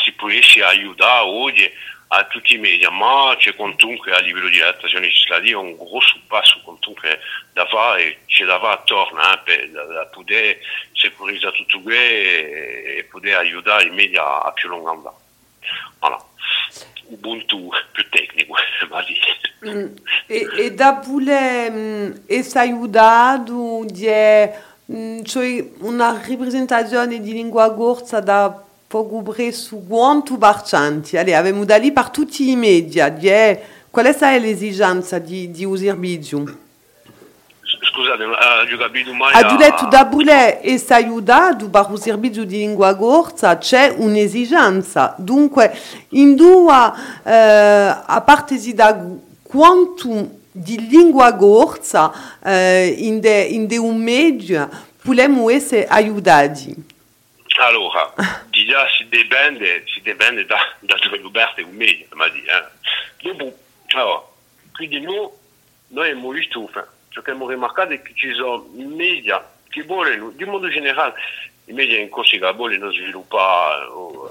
[0.02, 1.70] si potesse aiutare oggi
[2.12, 2.90] a tutti i media,
[3.36, 3.54] c'è
[4.12, 7.20] a livello di adattazione legislativa un grosso passo comunque
[7.52, 10.58] da fare e c'è da fare attorno eh, per da, poter
[10.92, 15.20] securizzare tutto questo e, e poter aiutare i media a più lungo.
[16.00, 16.24] Voilà.
[17.04, 18.54] Ubuntu più tecnico,
[18.90, 19.16] ma di.
[19.68, 19.94] Mm.
[20.26, 24.08] E, e da pure mm, è aiutato di
[24.92, 27.20] mm, cioè una rappresentazione
[28.18, 31.16] da pogubrer su quanto barcianti.
[31.16, 33.08] Allez, abbiamo da lì per tutti i media.
[33.88, 36.42] Qual è l'esigenza di, di usare video?
[37.62, 39.32] Scusate, uh, io capito mai...
[39.32, 45.14] Ha detto da bule e si aiutato per usare video di lingua corsa, c'è un'esigenza.
[45.18, 45.72] Dunque,
[46.10, 49.06] in due, eh, a parte si da
[49.40, 54.68] quanto di lingua corsa eh, in, de, in de un media,
[55.00, 56.98] possiamo essere aiutati.
[57.60, 58.12] Allora,
[58.50, 62.64] già si dipende, si dipende da, da dove Roberto è un meglio, ma di, eh.
[63.22, 63.54] Dopo,
[63.94, 64.22] allora,
[64.72, 65.28] quindi noi,
[65.88, 70.30] noi abbiamo visto, enfin, ciò che abbiamo rimarcato è che ci sono media che vogliono,
[70.30, 71.14] di modo generale,
[71.66, 74.30] i media in Corsica vogliono sviluppare uh,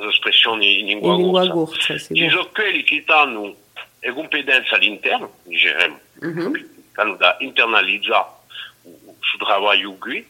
[0.00, 1.98] le espressioni in lingua, in lingua corsa.
[1.98, 3.54] Sì, ci sono quelli che hanno
[4.00, 6.52] le competenze all'interno, diciamo, mm-hmm.
[6.52, 8.40] che hanno da internalizzare
[8.82, 10.26] sul lavoro qui,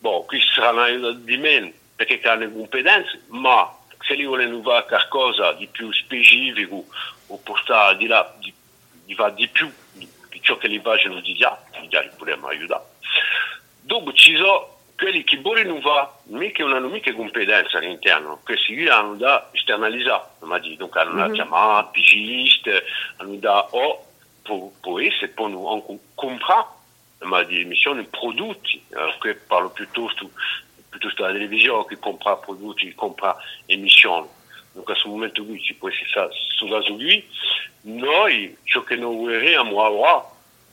[0.00, 5.66] Bon, qui saranno di meno perché hanno competenze, ma se li vogliono fare qualcosa di
[5.66, 6.86] più specifico
[7.26, 8.52] o portare di là, di,
[9.04, 10.08] di di più di,
[10.40, 12.84] ciò che li facciano di già, di già li potremmo aiutare.
[13.82, 19.16] Dopo ci sono quelli che vogliono fare, mica non hanno mica competenze all'interno, questi hanno
[19.16, 20.24] da esternalizzare,
[20.76, 21.34] donc hanno da mm-hmm.
[21.34, 22.84] chiamare pigiste,
[23.16, 24.06] hanno da o
[24.42, 26.78] può, può essere, anche comprare
[27.20, 28.82] ma di emissioni prodotti,
[29.20, 30.30] che parlo piuttosto,
[30.88, 34.26] piuttosto della televisione che compra prodotti, che compra emissioni.
[34.72, 37.26] Donc a questo momento qui ci può essere solo lui.
[37.82, 40.24] Noi ciò che noi vorremmo ora,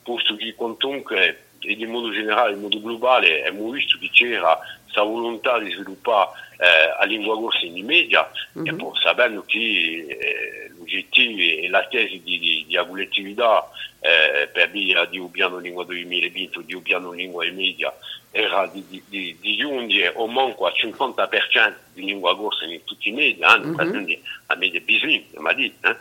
[0.03, 5.59] posto che comunque di modo generale, in modo globale, abbiamo visto che c'era questa volontà
[5.59, 6.29] di sviluppare
[6.59, 8.67] eh, la lingua corsa in media, mm-hmm.
[8.67, 13.69] e poi sapendo che eh, l'obiettivo e la tesi di, di, di agolettività
[13.99, 17.93] eh, per via di un piano lingua 2020 di un piano lingua e media
[18.31, 23.09] era di, di, di, di giungere o manco al 50% di lingua corsa in tutti
[23.09, 23.89] i media, eh, mm-hmm.
[23.89, 25.89] quindi la media bisogna, ma detto.
[25.89, 25.97] Eh.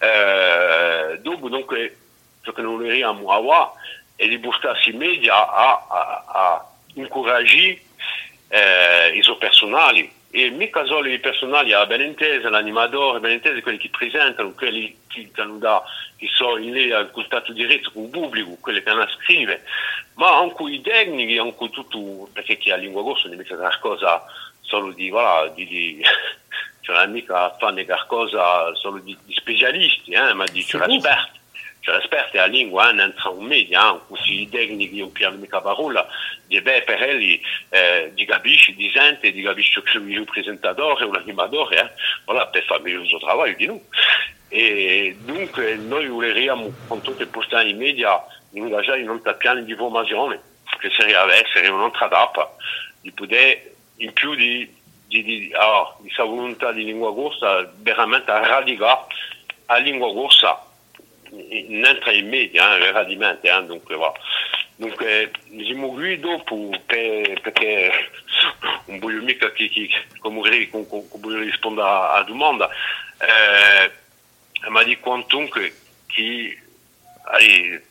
[0.00, 1.96] Eh, dopo, dunque,
[2.42, 3.70] ciò che noi vogliamo avere
[4.16, 7.80] è di buscarsi i media a, a, a incoraggiare
[8.48, 13.58] eh, i suoi personali e mica solo i personali a ben intesa, l'animatore, ben intesa,
[13.62, 15.82] quelli che presentano, quelli che, da,
[16.14, 19.62] che sono in lì al contatto diretto con il pubblico, quelli che hanno a scrivere,
[20.16, 24.26] ma anche i tecnici, anche tutto, perché chi ha lingua corsa non è qualcosa
[24.60, 26.02] solo di, voilà, di, di
[26.82, 31.40] cioè mica fanno qualcosa solo di, di specialisti, eh, ma di cioè, esperti
[31.92, 32.90] l'esperto la lingua
[33.30, 36.06] un media, così i tecnici non piano mica parola,
[36.46, 40.24] di beh per elli eh, di capisci, di sente, di capisci che un un
[42.24, 43.18] voilà, per fare meglio il suo
[43.56, 45.14] di noi.
[45.18, 47.26] Dunque noi vorremmo, con tutte
[47.62, 48.22] le media,
[48.52, 50.40] ingaggiare in un piano di formazione,
[50.78, 52.54] che sarebbe essere un'altra tappa,
[53.00, 54.72] di poter in più di,
[55.06, 59.06] di, di, ah, di sa volontà di lingua corsa veramente radicare
[59.66, 60.65] la lingua corsa
[61.30, 64.14] n'entra in media, hein, veramente, hein, donc voilà.
[64.78, 65.30] Dunque,
[65.64, 68.10] siamo qui dopo per, perché
[68.86, 72.68] non voglio mica che, che come, come, come rispondere alla domanda,
[73.18, 73.90] eh,
[74.68, 75.72] ma di quantunque
[76.06, 76.54] chi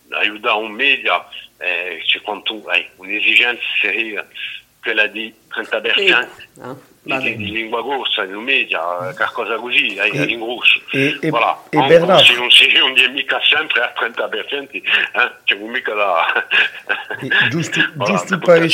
[0.09, 4.27] aiuta un media, eh, c'è quantunque un'esigenza seria,
[4.79, 6.47] quella di 30 percent
[7.05, 8.79] di, di, lingua corsa, in media,
[9.15, 10.81] qualcosa così, eh, in grosso.
[10.91, 11.61] E, e, voilà.
[11.69, 12.23] e Bernard...
[12.23, 14.81] Se non si non è mica sempre a 30%, eh,
[15.43, 16.47] c'è mica da...
[17.49, 18.67] giusto, voilà, giusto per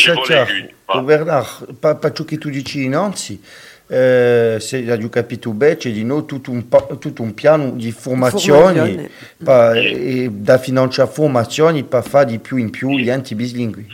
[0.86, 1.02] voilà.
[1.02, 3.41] Bernard, pa, pa ciò che tu dici innanzi,
[3.88, 9.10] eh, se hai capito bene, c'è di noi tutto un, tutto un piano di formazioni
[9.44, 13.88] pa, e da finanziare formazioni per fare di più in più gli enti bislingui.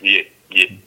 [0.00, 0.86] Yeah, yeah.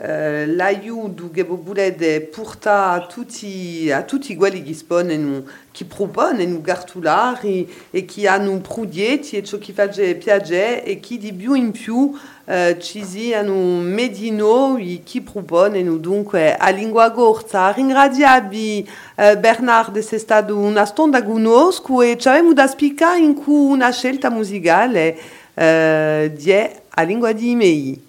[0.00, 8.04] l'aiuto che volete portare a tutti, a tutti quelli che dispongono, che propongono cartolari e
[8.04, 12.76] che hanno progetti e ciò che fa piacere e che di più in più eh,
[12.78, 17.72] ci siano medino che propongono dunque a lingua corta.
[17.72, 23.34] Ringraziabi eh, Bernard di essere stato una stonda conosco e ci avevamo da spiegare in
[23.34, 25.18] cui una scelta musicale
[25.54, 28.06] eh, di a lingua di email.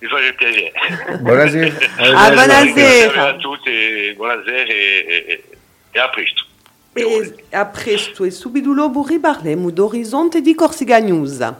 [0.00, 0.72] Mi fa piacere.
[1.20, 1.74] Buonasera.
[2.14, 3.28] Ah, buonasera.
[3.28, 5.44] a tutti, buonasera e, e,
[5.90, 6.46] e a presto.
[6.92, 11.52] E a presto e subito dopo riparliamo d'Orizzonte di Corsica News.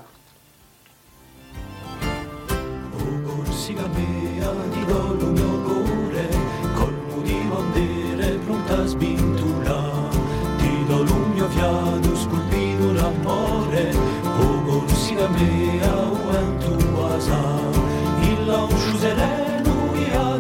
[19.17, 20.39] E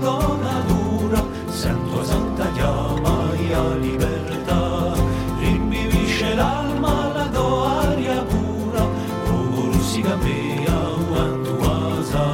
[0.66, 4.92] dura sento santa chiama e a libertà
[5.40, 10.78] rimbivisce l'alma la do aria pura o corsica mea
[11.08, 12.26] quanto asa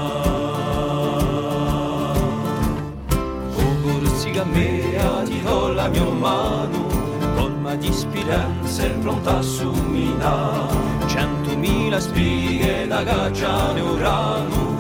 [3.56, 6.88] o corsica mea ti do la mia mano
[7.36, 10.74] colma di speranza e pronta a suminare
[11.06, 14.73] centomila spighe da cacciare urano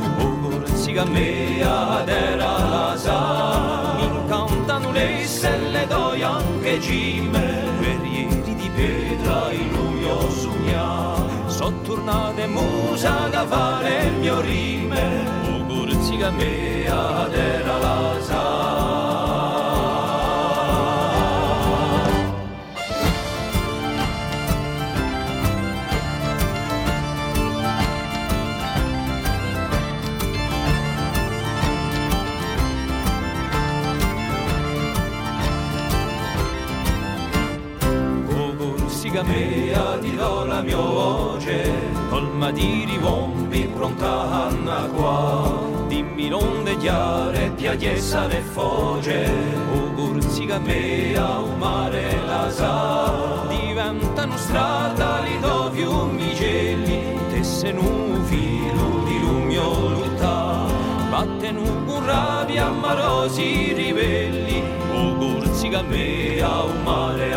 [0.94, 3.96] o corsica mea ed era la sa.
[3.96, 11.48] Mi incantano le selle d'oi anche cime guerrieri di pietra il luglio sogna.
[11.48, 15.26] Sottornate musa da fare il mio rime.
[15.48, 17.78] O corsica mea ed era
[39.24, 41.72] la sa amica mia ti do la mia voce.
[42.08, 45.52] Colma di rivombi pronta Anna qua.
[45.88, 49.30] Dimmi non chiare piagliessa le foge.
[49.72, 53.46] O gurzica mea o mare la sa.
[53.48, 57.18] Diventano strada li do fiumi gelli.
[57.30, 60.66] Tesse un filo di lumio lutta
[61.10, 64.62] battenu con rabbia amorosi ribelli.
[64.92, 67.32] O gurzica mea o mare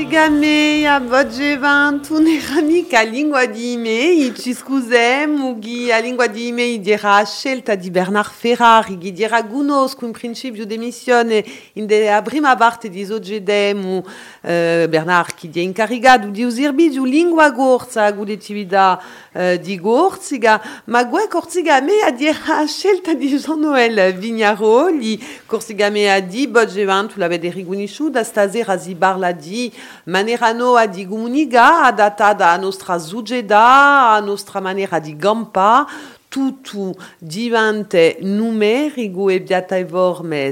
[0.00, 6.80] a sa Gorzigamea Bodgevan Neramica lingua di email ci scusem ghi a lingua di email
[6.80, 11.44] dirà scelta di Bernard Ferrari ghi dirà conosco in principio di missione
[11.74, 14.02] in de prima parte di Sogedemu
[14.42, 19.00] eh, Bernard chi è incaricato di usare giù lingua gorza gudetività
[19.32, 27.18] eh, di Gorziga ma gue Corsigamea dirà scelta di Jean-Noël Vignaroli Corsigamea di Bodgevan tu
[27.18, 29.70] l'avete riconosciuta stasera si parla di
[30.04, 35.86] manerano a di comunica adattata a nostra zugeda, a nostra maniera di gampa,
[36.30, 39.42] tutto diventa numerico e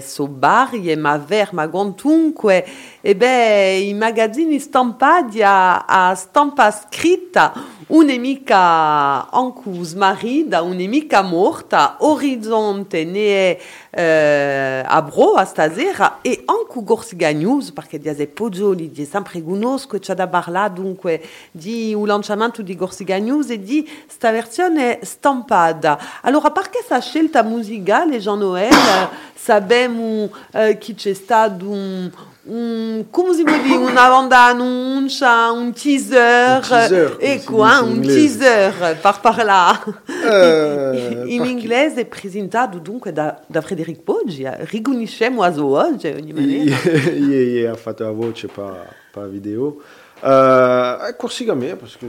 [0.01, 2.67] sobarie, ma ver, ma quantunque,
[3.09, 7.55] e beh, i magazzini stampati a, a stampa scritta,
[7.87, 13.61] un'emica ancus marida, un'emica morta, orizzonte ne è
[13.99, 19.99] eh, a bro a stasera e anche Gorsiga News, perché di poggioli, di sempre conosco,
[19.99, 25.99] c'è da parlare dunque di un lanciamento di Gorsiga News e di sta versione stampata.
[26.21, 32.11] Allora, perché questa scelta musicale, Jean-Noël, sappiamo eh, che c'è stato un,
[32.49, 38.39] un, come si può dire, una banda annuncia, un teaser, Un teaser, e quoi, inglese.
[38.39, 39.79] teaser, par parlare.
[40.29, 46.33] Eh, in perché- inglese è presentato dunque da, da Frederic Poggi, riconosciamo a oggi, ogni
[46.33, 46.77] maniera.
[46.85, 48.75] Ieri ieri ha fatto la voce, pas,
[49.13, 49.81] pas vidéo.
[50.23, 52.07] Euh, Corsigamea, parce que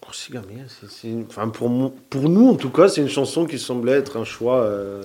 [0.00, 4.16] Corsigamea, c'est, enfin pour, pour nous en tout cas, c'est une chanson qui semblait être
[4.16, 4.62] un choix.
[4.62, 5.02] euh,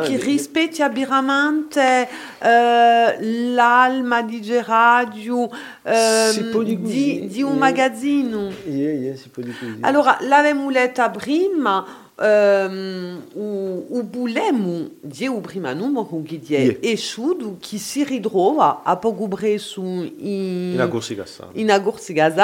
[0.00, 3.16] Yeah, che di- rispecchia veramente eh,
[3.54, 5.48] l'alma di Geradio
[6.80, 8.50] così, di, un magazzino.
[9.28, 9.78] può dire così.
[9.80, 11.84] Allora, l'avevamo letta prima,
[13.34, 16.78] u, u bulemu di u prima numero che di Yeah.
[16.80, 18.96] è esciuto, che si ritrova a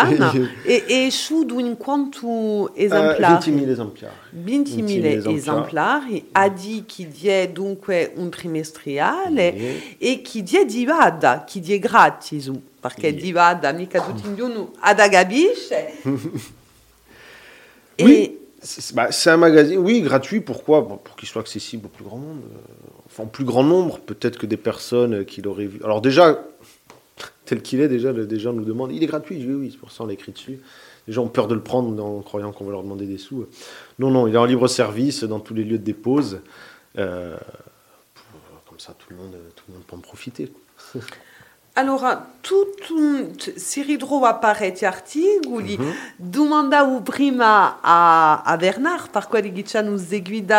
[0.11, 0.33] in, a
[0.65, 3.53] e è esciuto in quanto esemplari?
[3.53, 4.15] 20.000 esemplari.
[4.45, 11.45] 20.000 20.000 esemplari, ha di chi die dunque un trimestriale e chi die di vada,
[11.45, 12.51] chi die gratis,
[12.81, 13.21] perché Yeah.
[13.21, 15.93] di vada mica tutti in giorno ad agabisce.
[18.01, 18.39] Oui,
[18.69, 20.87] c'est bah, c'est un magazine, oui, gratuit, pourquoi?
[20.87, 22.43] Pour qu'il soit accessible au plus grand nombre.
[22.53, 25.81] euh, enfin, au plus grand nombre, peut-être que des personnes euh, qui l'auraient vu.
[25.83, 26.45] Alors déjà,
[27.47, 29.79] tel qu'il est, déjà, des gens nous demandent, il est gratuit Je dis Oui, c'est
[29.79, 30.61] pour ça on l'a écrit dessus.
[31.07, 33.47] Les gens ont peur de le prendre en croyant qu'on va leur demander des sous.
[33.99, 36.41] Non, non, il est en libre service dans tous les lieux de dépose.
[36.99, 37.39] Euh,
[38.69, 40.53] comme ça, tout le monde, tout le monde peut en profiter.
[41.87, 41.99] quoi.
[41.99, 45.79] Allora, tutto un- t- si ritrova parecchi articoli,
[46.17, 50.55] domandavo prima a, a Bernard, per quelli che ci hanno seguito,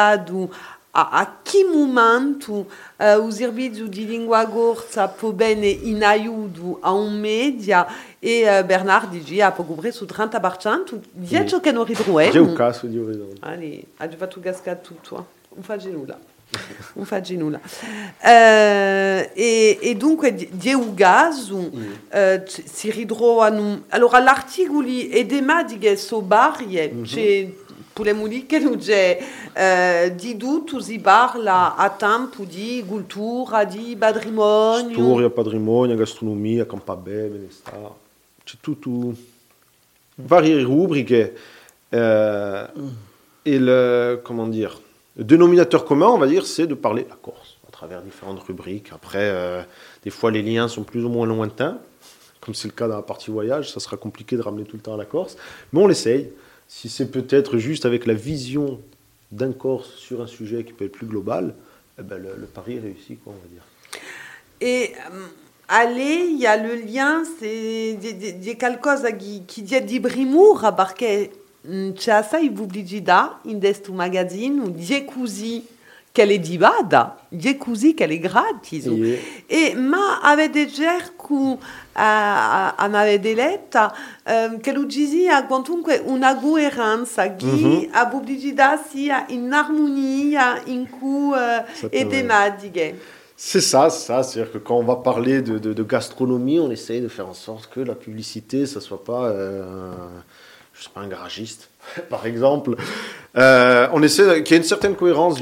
[0.92, 2.66] a, a che momento
[2.98, 7.86] eh, il servizio di lingua gorza può bene in aiuto a un media
[8.18, 12.32] e eh, Bernard dice poco preso 30%, 10 che non ritroviamo.
[12.32, 13.30] J'ai au caso di Horizon.
[13.42, 15.28] Allez, hai fatto cascare tutto.
[15.54, 16.18] Non facci nulla.
[17.38, 17.60] Nulla.
[18.22, 20.36] Eh, e, e dunque
[22.10, 23.84] eh, c- si ritrovano...
[23.90, 27.02] Allora, l'articoli e tematiche sono varie.
[27.02, 27.50] C'è
[27.92, 34.94] Potremmo dire che non c'è di tutto, si parla a tempo di cultura, di patrimonio.
[34.94, 37.90] Storia, patrimonio, gastronomia, campabè, benestare.
[38.46, 39.14] C'è tutto.
[40.16, 41.36] Varie rubriche.
[43.46, 44.72] et le, comment dire,
[45.24, 48.92] dénominateur commun, on va dire, c'est de parler la Corse à travers différentes rubriques.
[48.94, 49.62] Après, euh,
[50.04, 51.80] des fois, les liens sont plus ou moins lointains.
[52.42, 54.82] Comme c'est le cas dans la partie voyage, ça sera compliqué de ramener tout le
[54.82, 55.38] temps à la Corse.
[55.74, 56.32] Mais on l'essaye.
[56.68, 58.80] Si c'est peut-être juste avec la vision
[59.32, 61.56] d'un Corse sur un sujet qui peut être plus global,
[62.00, 63.64] eh ben, le, pari est réussi, quoi, on va dire.
[64.62, 65.28] Et euh,
[65.68, 70.00] allez, il y a le lien, c'est di, di, di qualcosa che, che dia di
[70.00, 71.32] brimura, perché
[71.68, 75.66] mm, c'è assai pubblicità in questo magazzino, di così
[76.12, 78.86] che è di vada, di così che è gratis.
[78.86, 79.18] Yeah.
[79.46, 81.60] E, ma avete cerco
[81.94, 83.94] a, a, a m'avete letta
[84.24, 87.90] ehm, che lui diceva quantunque una coerenza che Mhm.
[87.92, 92.96] la pubblicità sia in armonia in cui eh, Ça, e
[93.36, 94.22] c'est ça, ça.
[94.24, 97.34] C'est-à-dire que quand on va parler de, de- de gastronomie, on essaye de faire en
[97.34, 99.94] sorte que la publicité, ça soit pas, euh,
[100.80, 101.70] je sais pas, un garagiste,
[102.10, 102.76] par exemple.
[103.38, 105.38] Euh, on essaie qu'il y ait une certaine cohérence.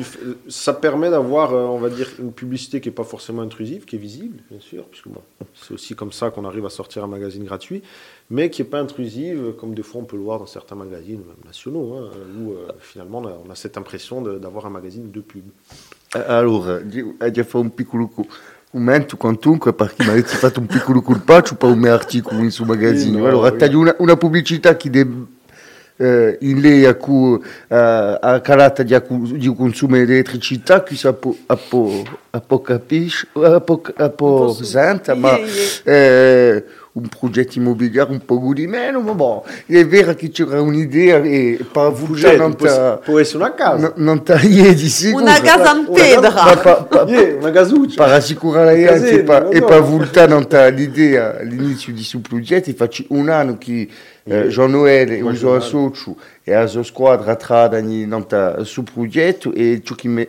[0.49, 3.95] Ça permet d'avoir, euh, on va dire, une publicité qui est pas forcément intrusive, qui
[3.95, 5.21] est visible, bien sûr, puisque bon,
[5.53, 7.81] c'est aussi comme ça qu'on arrive à sortir un magazine gratuit,
[8.29, 11.21] mais qui est pas intrusive, comme des fois on peut le voir dans certains magazines,
[11.45, 12.09] nationaux, hein,
[12.39, 15.45] où euh, finalement on a, cette impression d'avoir un magazine de pub.
[16.15, 17.69] Io- hai già fatto un
[18.71, 22.65] un momento quantunque perché mi avete fatto un piccolo colpaccio per un articolo in suo
[22.65, 23.25] magazzino.
[23.25, 25.07] Allora, taglio una, una pubblicità che de,
[25.97, 31.11] eh, in lei a cui eh, a carattere di, di consumo di elettricità che si
[31.13, 35.37] può, a po, a po capisce, a po, a po senta, ma
[35.83, 36.63] eh,
[36.97, 41.59] un progetto immobiliare un po' di meno, ma boh, è vero che c'era un'idea e
[41.71, 43.77] per avuto non può, ta- può essere una casa.
[43.81, 45.23] non- non tagliare di sicuro.
[45.23, 46.31] Una casa in pedra.
[46.31, 48.03] Pa- pa- Yeah, una casuccia.
[48.03, 53.29] per assicurare la gente e per- voltare non l'idea all'inizio di questo progetto, faccio un
[53.29, 53.87] anno che
[54.29, 55.23] eh, Jean Noël e
[56.47, 56.61] Jean-Noël.
[56.61, 60.27] la sua squadra tradano non ta- su progetto e ciò che mi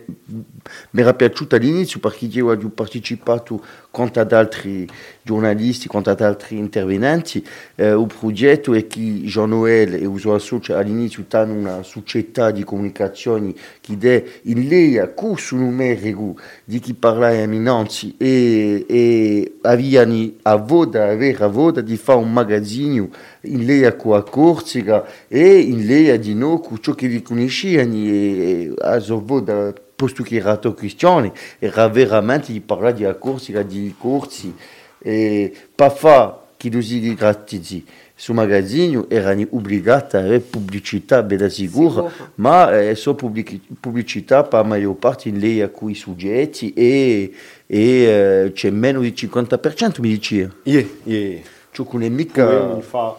[0.90, 4.86] mi era piaciuto all'inizio perché io ho partecipato quanto ad altri
[5.22, 7.44] giornalisti, quanto ad altri intervenenti,
[7.74, 12.64] eh, il progetto è che Jean Noël e suo socio all'inizio hanno una società di
[12.64, 20.32] comunicazione che è in lei a corso numerico di chi parla eminenzi e, e avevano
[20.42, 23.08] a voda, avere a voda di fare un magazzino
[23.42, 28.74] in lei a Corsica e in lei a di noi con ciò che e, e
[28.78, 34.54] a sua voda posto che era questione era veramente di parlare di Corsica, di corsi
[35.00, 37.82] e fare che così gratis
[38.20, 42.32] su magazzino erano obbligati a avere pubblicità bella sicura, Sicura.
[42.34, 47.32] ma eh, so pubblici- pubblicità per la maggior parte in lei a cui soggetti e,
[47.64, 50.52] e eh, c'è meno di 50% mi diceva.
[50.64, 51.40] Yeah, yeah.
[51.70, 52.74] Ciò che non è Come mica...
[52.74, 53.16] mi fa,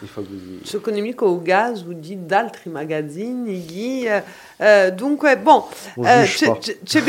[0.00, 0.60] mi fa così.
[0.64, 4.22] Je connais mica o gaz ou di d'altri magazzini ghi, eh,
[4.58, 5.64] eh, dunque bon
[5.96, 7.02] Non eh, juge c'è,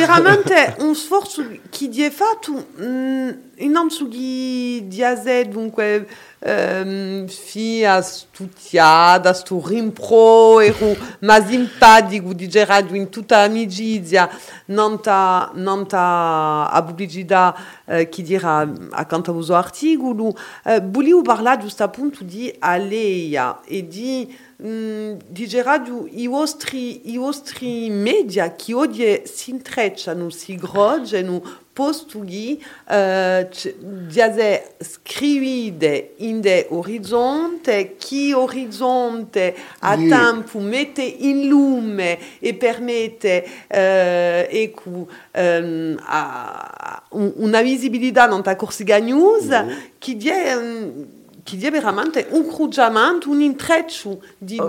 [3.62, 3.70] pas.
[3.70, 6.08] c'è- c'è veramente un sforzo chi di è fatto mm, innanzi ghi di ase dunque
[6.40, 14.30] ehm, fi a studiare a stu rimpro ero ma simpatico di Gerardo in tutta amicizia
[14.66, 17.56] non ta non ta a pubblicità
[17.86, 20.34] eh, chi dirà accanto al suo articolo
[20.66, 27.90] eh, volevo parlare giusto appunto di Aleia e di mm, Gerardo i vostri i vostri
[27.90, 31.42] media che oggi si intrecciano si groggano
[31.74, 33.48] postughi eh,
[33.80, 40.10] diase scrivide in de orizzonte chi orizzonte a Yeah.
[40.32, 48.56] tempo mette in lume e permette eh, ecco, ehm, a- un- una visibilità non ta
[48.58, 49.48] Corsica News
[49.98, 50.56] che è
[51.44, 54.60] che è veramente un cruggiamento, un intreccio di,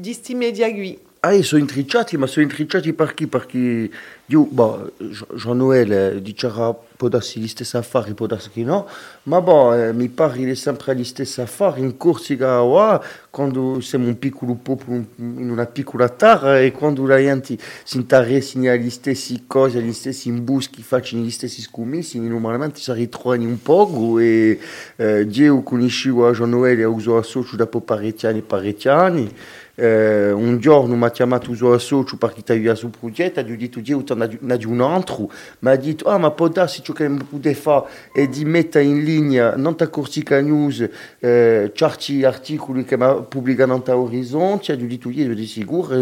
[0.00, 0.98] di sti media qui.
[1.24, 3.28] Ah, sono intricciati, ma sono intricciati per chi?
[3.28, 3.88] Perché
[4.26, 4.90] io, boh,
[5.36, 8.88] Jean Noël eh, diceva può darsi gli stessi affari, può darsi che no,
[9.24, 13.00] ma boh, eh, mi pare sempre gli stessi affari in Corsica, wow,
[13.30, 18.58] quando siamo un piccolo popolo in una piccola terra e quando la gente si interessa
[18.58, 24.18] agli stessi cose, agli stessi imbuschi, facciano gli stessi scommessi, normalmente si ritrovano un poco
[24.18, 24.58] e
[24.96, 28.44] eh, io conoscevo Jean Noël e ho usato socio dopo parecchi anni,
[28.86, 29.34] anni.
[29.74, 33.56] Eh, un giorno mi ha chiamato il suo socio perché aveva sul progetto, gli ho
[33.56, 36.92] detto io te ne di un altro, mi ha detto ah ma può darsi ciò
[36.92, 40.86] che mi potete fare è di mettere in linea non ta Corsica News
[41.18, 45.96] eh, certi articoli che mi pubblicano ta Orizzonte, gli ho detto io di sicuro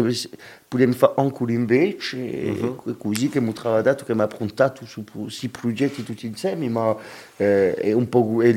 [0.67, 2.51] potremmo fare anche invece e
[2.85, 6.67] e così che mi ha dato che mi ha approntato su questi progetti tutti insieme
[6.69, 6.95] ma
[7.37, 8.51] eh, è un po' è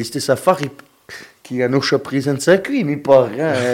[1.41, 2.97] che la nostra presenza qui, mi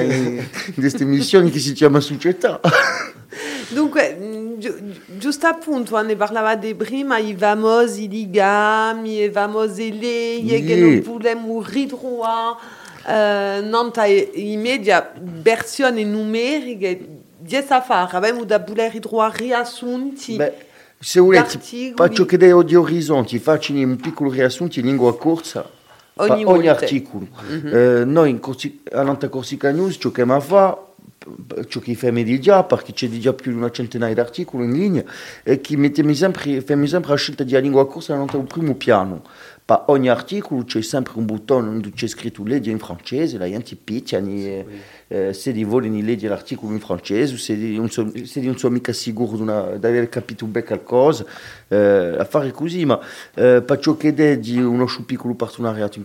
[0.03, 2.61] in queste missioni che si chiama società.
[3.69, 4.79] Dunque, giu-
[5.17, 9.97] giusto appunto, ne parlavate prima, i famosi ligami, i famosi
[10.65, 10.81] che Yeah.
[10.81, 12.57] non vogliamo ritrovare,
[13.07, 13.93] eh, non
[14.35, 17.07] i media versioni numeriche
[17.39, 20.35] di affari, abbiamo da voler ritrovare riassunti.
[20.35, 20.53] Beh,
[20.99, 21.61] se volete,
[21.95, 25.79] faccio che dei di orizzonti, faccio un piccolo riassunto in lingua corsa,
[26.21, 27.27] Ogni ogni, articolo.
[27.65, 30.79] Eh, noi in Corsi- a Nanta Corsica News, ciò che mi fa,
[31.69, 35.05] ciò che fa già, perché c'è già più di una centinaia di articoli in linea,
[35.43, 39.23] e che mettiamo sempre, la scelta di lingua corsa non al primo piano.
[39.65, 43.77] Per ogni articolo c'è sempre un bottone dove c'è scritto legge in francese, la gente
[43.77, 44.67] picchia, e,
[45.13, 50.09] eh, se di vogliono leggere l'articolo in francese, se non so, mica sicuro di aver
[50.09, 51.25] capito bene qualcosa,
[51.67, 52.97] eh, a fare così, ma
[53.35, 56.05] eh, per ciò che è di uno piccolo partenariato in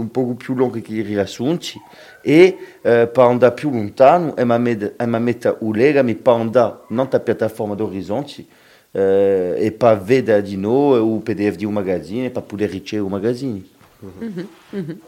[0.00, 1.80] un po' più lungo che i riassunti
[2.22, 7.76] e eh, per andare lontano e mi mette un legame per andare non la piattaforma
[7.76, 8.48] d'orizzonti
[8.90, 13.06] eh, e per vedere di noi o PDF di un magazzino e per poter ricevere
[13.06, 15.07] un magazzino.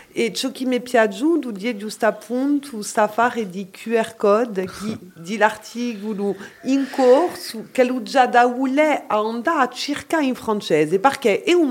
[0.13, 0.31] e
[1.67, 8.25] è giusto appunto questa fare di QR code che dell'articolo in corso che lo già
[8.25, 8.45] da
[9.07, 11.69] a andare a cercare in francese perché è un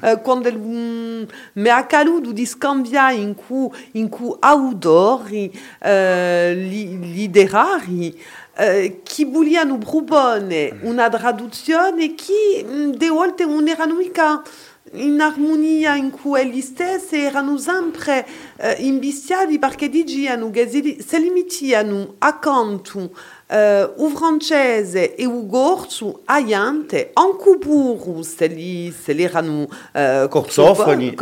[0.00, 1.22] eh, quando mm,
[1.54, 8.20] mi è accaduto di scambiare in cui, in cui autori eh, li, literari
[8.56, 14.42] eh, che vogliano proporre una traduzione che de volte non erano mica
[14.94, 18.26] in armonia in cui egli stessi erano sempre
[18.56, 23.10] eh, imbistiati perché dicevano che se, se li mettevano accanto
[23.46, 30.26] eh, o francese e o corso aiante anche pure se li, se li erano eh,
[30.28, 31.14] Corsofoni,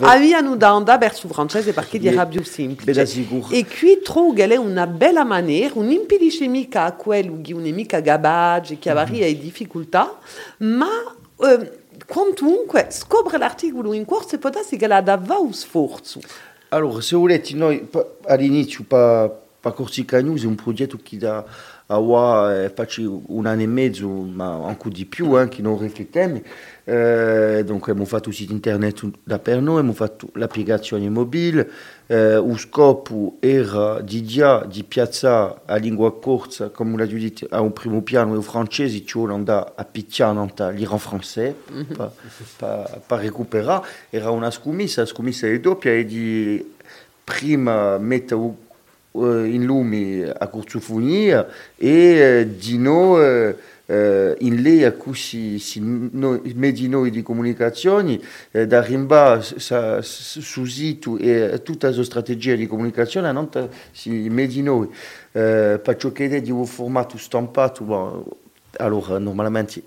[0.00, 2.92] avevano da andare verso il francese perché era più semplice.
[3.54, 7.66] e qui trovo che è una bella maniera non impedisce mica a quello che non
[7.66, 10.18] è mica gabbage che aveva difficoltà
[10.58, 10.88] ma
[11.40, 16.20] eh, quantunque scopre l'articolo in corso e darsi che la dava un sforzo.
[16.68, 17.88] Allora, se volete, noi
[18.24, 21.44] all'inizio, per pa Corsica News è un progetto che da
[21.86, 22.72] a eh,
[23.26, 26.40] un anno e mezzo, ma anche di più, eh, che non riflettiamo.
[26.84, 31.68] Eh, donc abbiamo fatto un sito internet da per noi, abbiamo fatto l'applicazione mobile,
[32.06, 37.60] eh, lo scopo era di, dia, di piazzare a lingua corsa, come l'ha detto, a
[37.60, 41.54] un primo piano il francese, cioè andare a picchiare lire en français,
[41.96, 42.12] per,
[42.56, 46.74] per, per recuperare, era una scommessa, la scommessa è doppia, e di
[47.24, 48.62] prima mettere
[49.14, 51.46] in lume a corsofonia
[51.76, 55.78] e di noi eh, in lei a cui si, si
[56.88, 58.18] noi di comunicazione
[58.50, 63.50] eh, da rimba su sito e tutta la strategia di comunicazione non
[63.92, 64.88] si medi noi
[65.32, 65.80] eh,
[66.40, 68.38] di un formato stampato
[68.78, 69.82] allora normalmente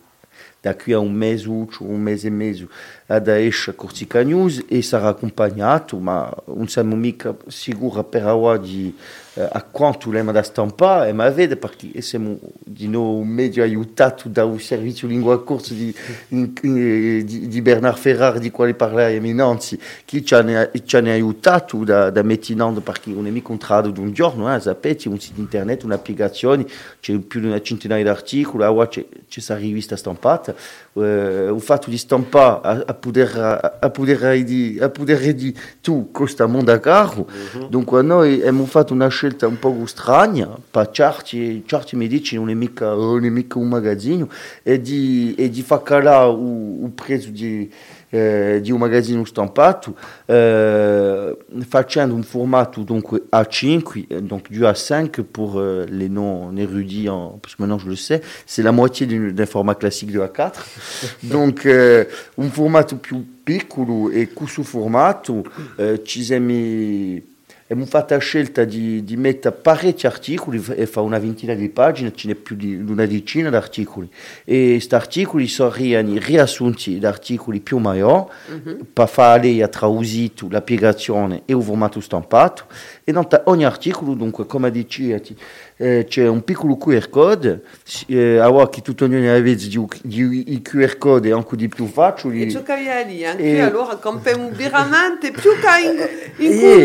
[0.60, 2.70] da qui a un mese un mese e mezzo
[3.08, 8.26] ad esce Corsica News e sarà accompagnato ma non siamo mica sicuri per
[8.58, 13.62] di eh, a quanto l'ema da stampa e ma vede perché siamo di noi medio
[13.62, 15.94] aiutato da un servizio lingua corsa di,
[16.28, 22.10] di, di Bernard Ferrar di quale parlai eminenzi che ci hanno, ci hanno aiutato da,
[22.10, 26.66] da mettinando perché un trado di un giorno eh, sapete un sito internet un'applicazione
[27.00, 30.56] c'è più di una centinaia di articoli c'è questa rivista stampata
[31.04, 36.10] eh, il fatto di stampare a, a poter a poter di a poter di tu
[36.12, 37.70] costa mondo caro mm -hmm.
[37.70, 42.54] dunque noi abbiamo fatto una scelta un po' strana per certi certi medici non è
[42.54, 44.28] mica non è mica un magazzino
[44.64, 47.70] e di e di far calare il prezzo di
[48.12, 49.96] eh, di un magazzino stampato
[50.26, 51.38] eh,
[51.68, 57.56] facendo un formato donc A5 donc du A5 pour euh, les non érudits en, parce
[57.56, 60.54] que maintenant je le sais c'est la moitié d'un format classique de A4
[61.24, 62.06] donc euh,
[62.38, 65.44] un formato più piccolo e questo formato
[65.78, 67.36] eh, ci siamo
[67.68, 72.14] abbiamo fatto la scelta di, di mettere parecchi articoli e fa una ventina di pagine,
[72.16, 74.10] ce n'è più di una decina di articoli
[74.44, 78.80] e questi articoli sono riassunti da articoli più maggiori mm-hmm.
[78.94, 82.66] per fare a traduito la piegazione e il formato stampato
[83.04, 83.14] e
[83.46, 85.38] ogni articolo dunque come dicevi
[85.78, 87.62] eh, c'è un piccolo QR code,
[88.08, 92.42] eh, a che tutto ognuno avesse di, di, di QR code anche di più facili.
[92.42, 96.84] E ciò che anche allora campiamo veramente più che in, in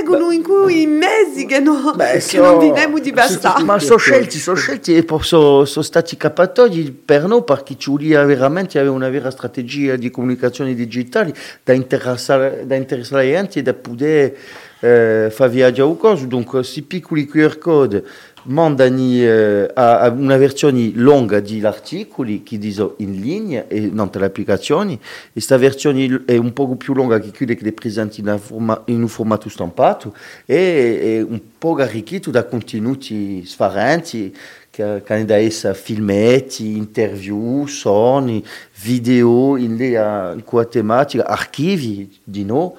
[0.43, 3.63] cui i mesi che, no, beh, che so, non vediamo di bastare.
[3.63, 8.77] Ma sono scelti, sono scelti e sono, sono stati capatori per noi perché voleva veramente
[8.79, 11.33] avere una vera strategia di comunicazione digitale
[11.63, 14.37] da interessare, da interessare la gente e da poter
[14.81, 18.03] eh, fa viaggiare o coso, dunque questi piccoli QR code
[18.43, 24.09] mandano eh, a, a, una versione lunga degli articoli che dicono in linea e non
[24.11, 24.99] le applicazioni,
[25.31, 29.01] questa versione è un po' più lunga che quelle che è presente in, forma, in
[29.01, 30.15] un formato stampato
[30.45, 34.35] e è un po' arricchito da contenuti sfarenti
[34.69, 38.43] che, che da essere filmetti, interview, suoni,
[38.81, 42.71] video in, in quella tematica, archivi di noi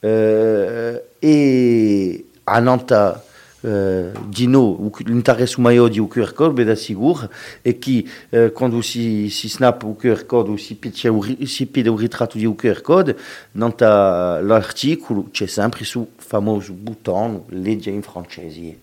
[0.00, 3.22] eh, e a nanta
[3.68, 7.28] uh, di nou l'interesse maior di o QR code da sigur
[7.62, 11.90] e que uh, quando si si snap o QR code si pide o si pide
[11.90, 13.16] o ritratto di o QR code
[13.52, 18.78] nanta l'articolo c'è sempre su famoso botão legge in francese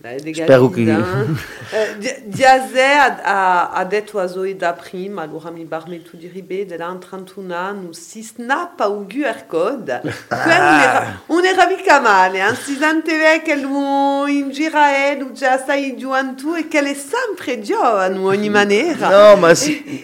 [0.00, 1.26] Dai, de Spero che- Gavida.
[1.72, 6.26] Eh, di- Diazè ha, ha, ha detto a Zoe da prima, allora mi permetto di
[6.32, 10.00] ripetere, in 31 anni si snappa un QR code.
[10.28, 11.20] Ah.
[11.26, 12.54] Non era mica male, eh?
[12.54, 13.12] si sente
[13.44, 18.48] che lui in gira lui già stai gioventù e che è sempre giovane in ogni
[18.48, 19.08] maniera.
[19.32, 20.02] No, ma, sì,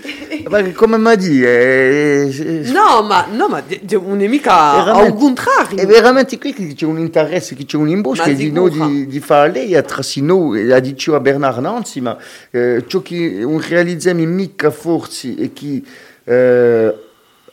[0.48, 4.74] ma come mi di, è, è- No, ma, no, ma di- di- non è mica
[4.84, 5.08] Veramente.
[5.12, 5.78] al contrario.
[5.78, 8.88] è veramente qui che c'è un interesse, che c'è un imbosco Ma di noi sicuro.
[8.90, 12.18] di, di fare lei, a Trasino, e ha detto Bernard Nanzi, ma
[12.50, 15.82] eh, ciò che un realizziamo mica forse e che
[16.24, 16.94] eh,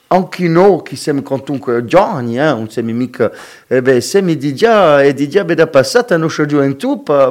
[0.08, 1.24] anche noi che siamo
[1.78, 1.86] eh,
[2.54, 3.32] non siamo mica,
[3.68, 4.00] eh beh,
[4.38, 5.86] di già, e di già da per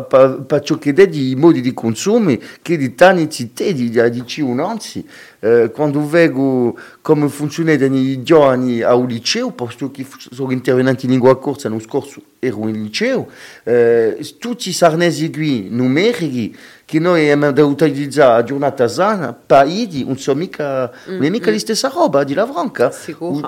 [0.08, 4.26] pa, pa ciò che è di modi di consumo, che di tanità di, di, di
[4.26, 5.06] ci un'anzi.
[5.44, 11.36] Eh, quando vedo come funziona i giovani al liceo, posto che sono intervenuti in lingua
[11.36, 13.26] corsa l'anno scorso, ero in liceo,
[13.64, 20.04] eh, tutti i sarnesi qui numerici che noi abbiamo dovuto utilizzare a giornata sana, paidi,
[20.04, 22.92] non sono mica, non è mica la stessa roba di la franca.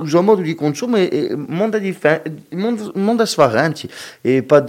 [0.05, 1.79] Suo modo di consumo è, mondo,
[2.51, 3.89] mondo, mondo differente.
[4.21, 4.65] E per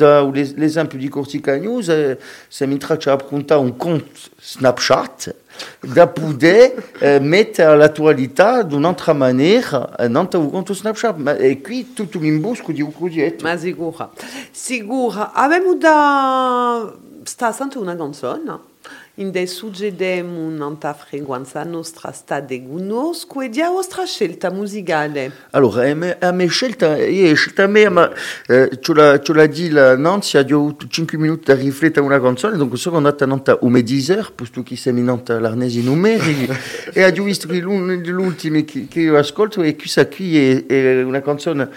[0.56, 5.36] l'esempio di Corsica News, eh, se mi traccia a appuntare un conto Snapchat,
[5.80, 11.18] da poter eh, mettere all'attualità di un'altra maniera, eh, non un conto Snapchat.
[11.18, 13.44] Ma, e qui tutto l'imbosco di un progetto.
[13.44, 14.10] Ma sicura.
[14.52, 15.32] Sicura.
[15.34, 16.94] Abbiamo da...
[17.24, 18.74] Sta sempre una canzone.
[19.18, 25.32] In de suggedem un'altra frequenza nostra sta de conosco e di a vostra scelta musicale.
[25.52, 28.12] Allora, a me, a scelta, io ho scelta a me, ma
[28.48, 32.20] eh, ce l'ha ce l'ha dit la Nancy, ha avuto 5 minuti da riflettere una
[32.20, 35.82] canzone, donc sono andata a Nantes come 10 heures, posto che siamo in Nantes l'arnesi
[35.82, 36.50] numerici,
[36.92, 41.22] e ho visto che l'ultimo che, che io ascolto è questa qui, è, è una
[41.22, 41.70] canzone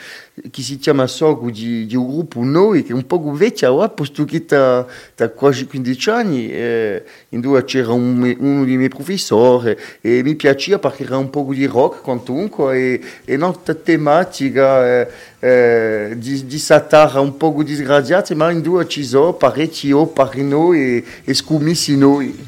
[0.51, 3.89] che si chiama Sogo di, di un gruppo Noi, che è un po' vecchia, ora,
[3.89, 8.89] posto che ha quasi 15 anni, eh, in dove c'era un, me- uno dei miei
[8.89, 15.01] professori, e mi piaceva perché era un po' di rock, quantunque, e, e un'altra tematica
[15.01, 15.09] eh,
[15.41, 20.81] eh, di, di satara un po' disgraziata, ma in due ci sono parecchi opere noi
[20.81, 22.47] e, e scumisi noi.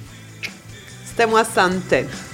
[1.05, 2.29] Stiamo a Sante.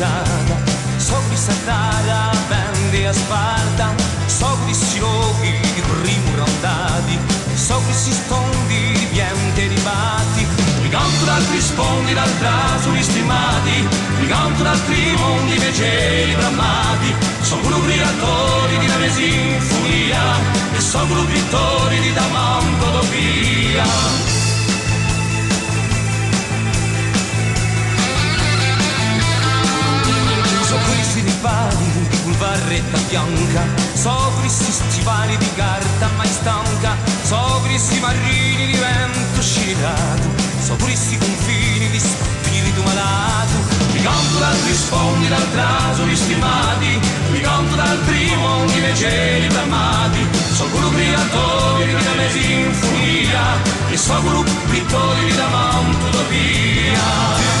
[0.00, 0.56] Soldo bruciata,
[0.96, 3.94] so di Satara vende a Sparta,
[4.26, 7.18] so di siloghi di rimurandati,
[7.54, 10.46] so di si stondi di piante ribati,
[10.82, 13.88] mi canto da altri sfondi dal braso stimati,
[14.18, 20.22] mi canto da altri mondi invece brammati, sono creatori di una sinfonia
[20.72, 23.84] e sono pittori di damantodopia.
[23.84, 24.39] So
[30.78, 33.62] questi ripari di bulvarretta bianca,
[33.94, 40.28] so questi stivali di carta mai stanca, so questi marini di vento sciricato,
[40.62, 43.78] so questi confini di spirito malato.
[43.92, 47.00] Mi canto da altri sfondi, dal traso di stimati,
[47.30, 53.42] mi canto da altri mondi invece brammati, so quello creatori di una sinfonia,
[53.90, 56.98] e so quello pittori di damantutopia.
[57.02, 57.59] Ma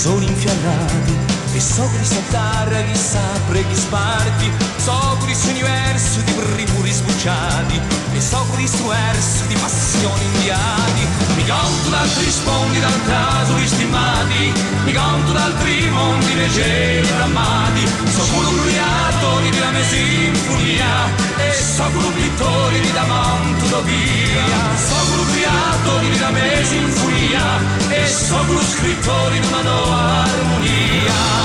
[0.00, 6.20] di soli infiammati, e so di saltare chi sapre chi sparti, so di questo universo
[6.20, 7.80] di puri sbucciati,
[8.14, 11.06] e so di questo verso di passioni inviati.
[11.36, 14.52] Mi canto da altri sfondi, dal caso stimati,
[14.84, 21.52] mi canto da altri mondi invece drammati, so solo creatori di una mia sinfonia, e
[21.52, 27.42] so solo pittori di damantutopia, so solo creatori di una mia sinfonia,
[27.88, 31.39] e so solo scrittori di una nuova armonia.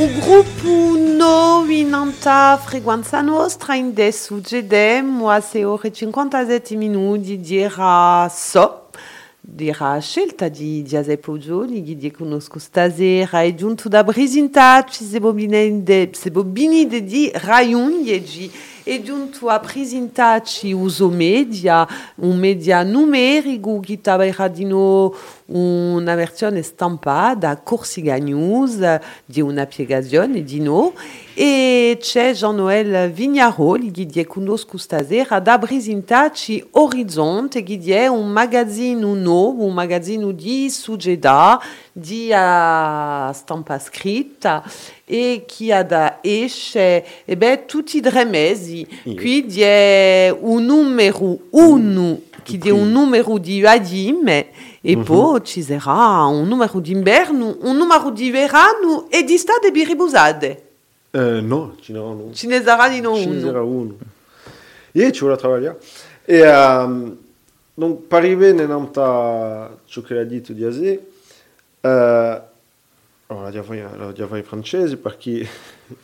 [0.00, 8.26] O grupo novi nanta frequenza nostra in de suggedem a ore 57 minuti di era
[8.30, 8.88] so
[9.42, 15.82] dira scelta di Giuseppe Poggioli che di conosco stasera e giunto da presentacci se bobine
[15.82, 18.02] de se bobini de di Raiun
[18.90, 21.86] e giunto a presentarci uso media
[22.16, 25.14] un media numerico che trabalha di no
[25.46, 30.92] una versione stampata Corsica News di una piegazione di no
[31.42, 39.14] e c'è Jean-Noël Vignaroli che die conosco stasera da presentaci Orizzonte che die un magazzino
[39.14, 41.58] nuovo, un magazzino di società,
[41.92, 44.62] di uh, stampa scritta
[45.06, 48.86] e che ha da esce e beh, tutti i tre mesi.
[49.02, 54.48] Qui è un numero uno, che è un numero di Adime
[54.82, 60.64] e poi ci sarà un numero d'inverno, un numero di verano e di estate biribusade.
[61.12, 62.32] Euh, uno.
[62.32, 63.96] Ce ne sarà di no n'era uno.
[64.92, 65.78] E ci vuole travagliare.
[66.24, 67.16] E um,
[67.74, 68.06] donc,
[68.52, 71.00] nell'amta ciò che l'ha detto di Azé,
[71.80, 75.48] uh, allora, la diavolo la diavolo in francese perché...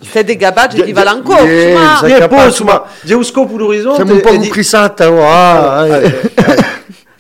[0.01, 2.07] Siete gabaggi Dia- di Valancourt, yeah, ma...
[2.07, 3.97] E poi, insomma, c'è un scopo d'orizzonte...
[3.97, 6.31] Siamo un po' di- comprissata, ah, eh.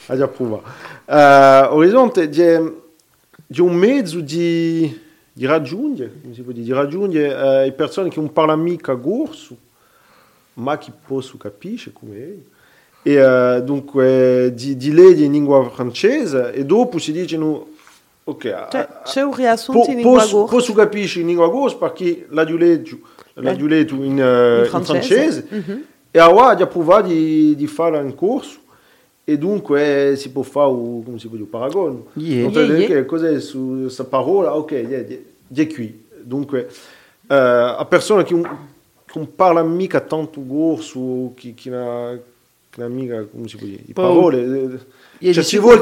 [0.07, 0.61] a già prova.
[1.05, 5.06] Uh, orizzonte c'è un mezzo di,
[5.37, 9.55] di raggiungere, come si può dire, di raggiungere eh, persone che non parlano mica gorso,
[10.55, 12.33] ma che possono capire come è.
[13.03, 17.69] E eh, dunque di, di legge in lingua francese e dopo si dicono
[18.25, 20.55] ok, Cioè, a- c'è un riassunto po- in lingua posso, gorsa.
[20.55, 22.97] posso capire in lingua gorsa perché la giuleggia
[23.35, 25.43] la Eh, giuleggia in, eh, in in francese.
[25.43, 25.83] francese, Mhm.
[26.13, 28.61] e allora già provato di, di fare un corso
[29.29, 32.43] e dunque eh, si può fare un, come si può dire, un paragone Yeah.
[32.45, 32.87] Donc, Yeah, yeah.
[32.87, 35.19] che cos'è su questa parola ok yeah, yeah,
[35.49, 36.69] yeah, qui dunque
[37.29, 38.43] eh, a persone che non,
[39.05, 40.41] che non parlano mica tanto
[41.71, 42.21] non
[42.77, 44.79] non mica come si può dire, le Poi- parole eh,
[45.19, 45.81] Yeah, cioè ci vuole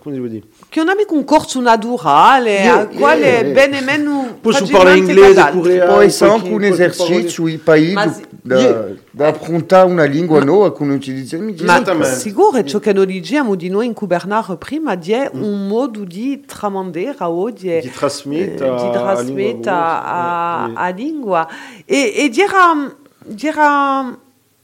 [0.00, 3.52] come si può dire Che non abbiamo un corso naturale, Yeah, al quale yeah, yeah.
[3.52, 5.58] bene meno Posso facilmente parlare inglese casati.
[5.58, 8.24] pure Può eh, essere qualche- anche un qualche esercizio sui paesi Ma da, sì.
[8.42, 8.94] da, Yeah.
[9.10, 12.14] da affrontare una lingua nuova con utilizzazione Ma Esattamente.
[12.16, 17.14] sicuro, ciò che noi diciamo di noi in Kubernare prima è un modo di tramandare
[17.20, 21.48] oggi, di trasmette eh, di trasmettere a, a lingua.
[21.84, 22.94] E, ed era,
[23.40, 24.18] era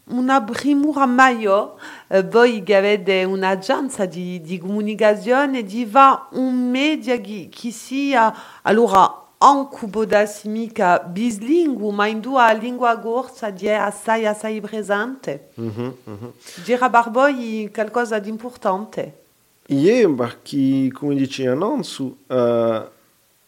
[0.05, 1.79] una primura meglio,
[2.21, 9.23] voi che avete un'agenzia di, di comunicazione, di va un media che, che sia, allora,
[9.39, 15.49] anche podarsi mica bislingue, ma in due lingua corsa di è assai, assai presente.
[15.55, 16.33] Mhm, mhm.
[16.63, 19.21] Gira Barboi qualcosa di importante.
[19.67, 22.83] Ie, perché, come dice Anansu, uh,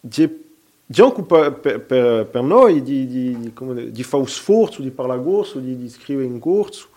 [0.01, 0.43] di,
[0.87, 4.29] di anche per, per, per, per noi di, di, di, come dire, di fare un
[4.29, 6.89] sforzo di parlare corso, di, di scrivere in corso,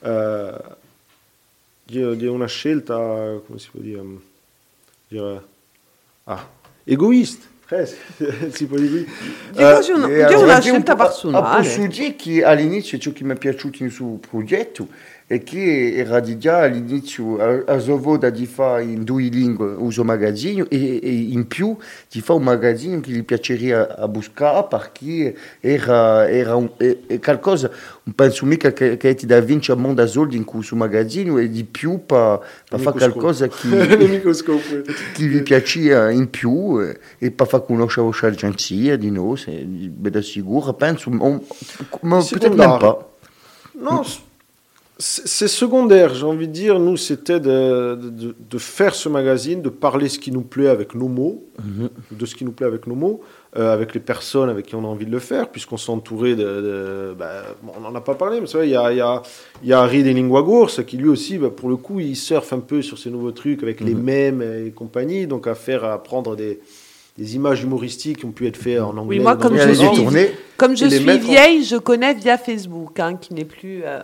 [0.00, 0.86] uh,
[1.88, 4.20] di, una scelta, come si può dire, um,
[5.08, 5.42] dire
[6.24, 6.46] ah,
[6.84, 7.86] egoista, eh,
[8.52, 8.98] si può dire.
[8.98, 9.06] Di
[9.52, 11.88] quasi Eh, una, E allora, una scelta po- personale.
[11.88, 14.88] Dire che all'inizio ciò che mi è piaciuto in suo progetto
[15.28, 20.66] è che era di già all'inizio a, a di fare in due lingue uso magazzino
[20.70, 21.76] e, e in più
[22.10, 27.18] di fare un magazzino che gli piacerebbe a buscare perché era, era un, è, è
[27.20, 27.70] qualcosa,
[28.04, 31.36] non penso mica che, che ti da vincere al mondo a soldi in questo magazzino
[31.36, 33.20] e di più per fare Microscopo.
[33.20, 33.68] qualcosa che...
[35.12, 39.36] Che vi piaceva in più eh, e per far conoscere la vostra agenzia di noi,
[39.36, 41.38] se da sicuro, penso, ma
[42.22, 42.78] C'est peut-être même d'art.
[42.78, 43.06] pas.
[43.74, 44.02] Non,
[45.00, 46.80] c'est secondaire, j'ai envie de dire.
[46.80, 50.94] Nous, c'était de, de, de faire ce magazine, de parler ce qui nous plaît avec
[50.96, 51.44] nos mots,
[52.10, 53.20] de ce qui nous plaît avec nos mots,
[53.56, 56.34] euh, avec les personnes avec qui on a envie de le faire, puisqu'on s'est entouré
[56.34, 56.42] de.
[56.42, 58.98] de- bah, bon, on n'en a pas parlé, mais c'est vrai, il y a, il
[58.98, 59.22] y a,
[59.62, 62.16] il y a Harry des Lingua Gorse qui lui aussi, bah, pour le coup, il
[62.16, 65.84] surfe un peu sur ces nouveaux trucs avec les mèmes et compagnie, donc à faire,
[65.84, 66.58] à prendre des,
[67.16, 69.18] des images humoristiques qui ont pu être faites en anglais.
[69.22, 69.86] moi, dans comme je suis-.
[70.56, 74.00] Comme je en- vieille, je connais via Facebook, hein, qui n'est plus, euh,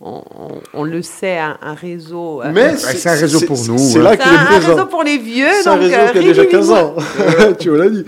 [0.00, 2.42] on, on- on le sait, un, un réseau.
[2.42, 4.02] euh, Mais c'est un réseau pour nous, C'est hein.
[4.02, 5.46] là c'est qu'il est un, un réseau pour les vieux.
[5.62, 6.94] C'est un donc, réseau euh, qui a déjà Riri 15 ans.
[7.58, 8.04] tu l'as dit.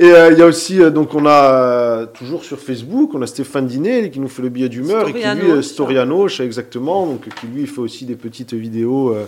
[0.00, 3.22] Et euh, il y a aussi, euh, donc on a euh, toujours sur Facebook, on
[3.22, 7.28] a Stéphane Dinet qui nous fait le billet d'humeur et qui lui, Storianoche, exactement, donc
[7.34, 9.10] qui lui fait aussi des petites vidéos.
[9.14, 9.24] euh,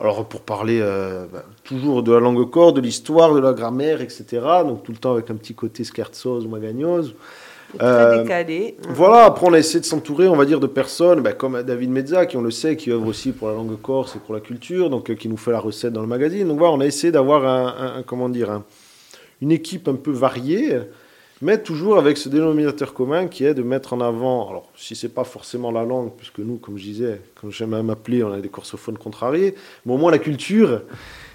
[0.00, 4.00] alors pour parler euh, bah, toujours de la langue corps, de l'histoire, de la grammaire,
[4.00, 4.24] etc.
[4.66, 7.14] Donc tout le temps avec un petit côté scherzose ou magagnose.
[7.78, 8.76] Très Euh, décalé.
[8.88, 11.90] Voilà, après on a essayé de s'entourer, on va dire, de personnes bah, comme David
[11.90, 14.40] Mezza, qui on le sait, qui œuvre aussi pour la langue corse et pour la
[14.40, 16.46] culture, donc euh, qui nous fait la recette dans le magazine.
[16.48, 18.64] Donc voilà, on a essayé d'avoir un, un- un- comment dire, un-
[19.40, 20.78] une équipe un peu variée,
[21.40, 25.08] mais toujours avec ce dénominateur commun qui est de mettre en avant, alors si c'est
[25.08, 28.38] pas forcément la langue, puisque nous, comme je disais, comme j'aime même appeler, on a
[28.40, 29.54] des corsophones contrariés,
[29.86, 30.82] mais au moins la culture,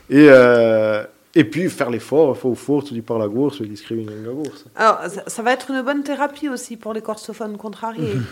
[0.09, 1.03] et, euh,
[1.35, 4.23] et puis faire l'effort, il faut fort, tu dis par la gourse, il écrit une
[4.23, 4.65] langue gourse.
[4.75, 8.15] Alors, ça, ça va être une bonne thérapie aussi pour les corsophones contrariés.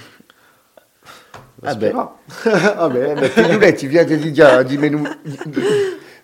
[1.63, 1.93] Ah ben.
[1.95, 5.03] ah ben, Eh ben, Figurati, via di dire, di menu,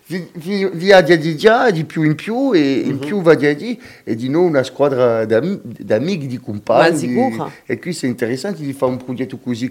[0.06, 4.28] vi, vi, via di di più in più, e in più va di e di
[4.28, 6.90] noi una squadra d'am- d'amici, di compagni.
[6.90, 7.50] Ma sicuro.
[7.66, 9.70] E qui c'est interessante di fare un progetto così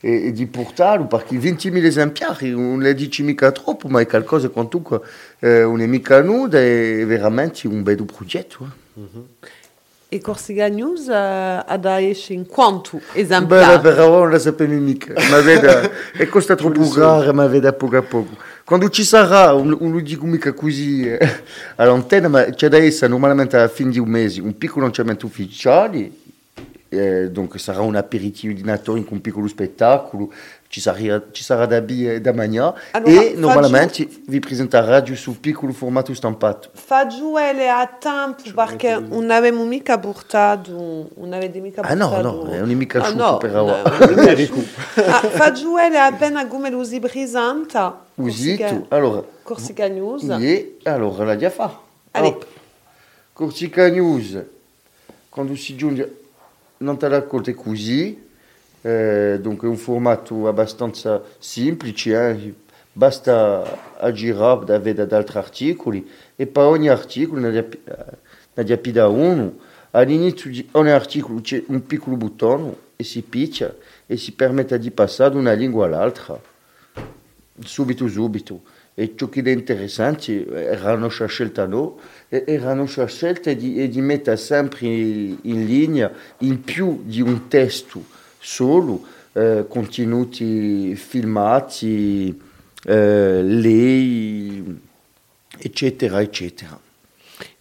[0.00, 4.48] e, e di portarlo, perché 20.000 esemplari, non le dici mica troppo, ma è qualcosa
[4.48, 5.00] quantunque
[5.40, 8.70] eh, non è mica nuda, è veramente un bel progetto.
[8.96, 9.64] eh.
[10.08, 13.80] E Corsica News uh, ad esce in quanto Beh, esemplare?
[13.80, 18.02] però non la sapevo mica, ma veda, e costa troppo caro, ma veda poco a
[18.02, 18.36] poco.
[18.64, 21.18] Quando ci sarà, non non lo dico mica così eh,
[21.74, 26.08] all'antenna, ma c'è da essere normalmente alla fine di un mese un piccolo lanciamento ufficiale,
[26.96, 30.32] eh, donc sarà un aperitivo di Natale con un piccolo spettacolo,
[30.68, 35.14] ci sarà, ci sarà da bere e da mangiare Allora, e normalmente vi presenterà giù
[35.40, 36.70] piccolo formato stampato.
[36.72, 42.44] Fa giù a tempo perché non avevamo mica portato, non avete mica Ah no, portato...
[42.44, 43.66] no, non è mica Ah, asciutto però.
[43.66, 44.54] no, non è mica
[45.06, 48.04] Ah, fa giù appena come lo si presenta.
[48.16, 50.24] Usito, allora, Corsica News.
[50.28, 51.78] E allora la già fa.
[52.12, 52.46] Hop.
[53.32, 54.42] Corsica News,
[55.28, 56.24] quando si giunge,
[56.78, 58.24] non te l'accordi così,
[58.82, 62.54] eh, dunque un formato abbastanza semplice, eh,
[62.92, 67.68] basta aggirare da vedere altri articoli e per ogni articolo ne dia-
[68.54, 69.58] ne dia più da uno.
[69.90, 73.74] All'inizio di ogni articolo c'è un piccolo bottone e si picchia
[74.06, 76.38] e si permette di passare da una lingua all'altra
[77.64, 78.62] subito subito
[78.94, 81.98] e ciò che è interessante era la nostra scelta no
[82.28, 87.48] e- era la nostra scelta di, di mettere sempre in linea in più di un
[87.48, 88.04] testo
[88.38, 92.40] solo eh, contenuti filmati
[92.84, 94.80] eh, lei
[95.58, 96.80] eccetera eccetera.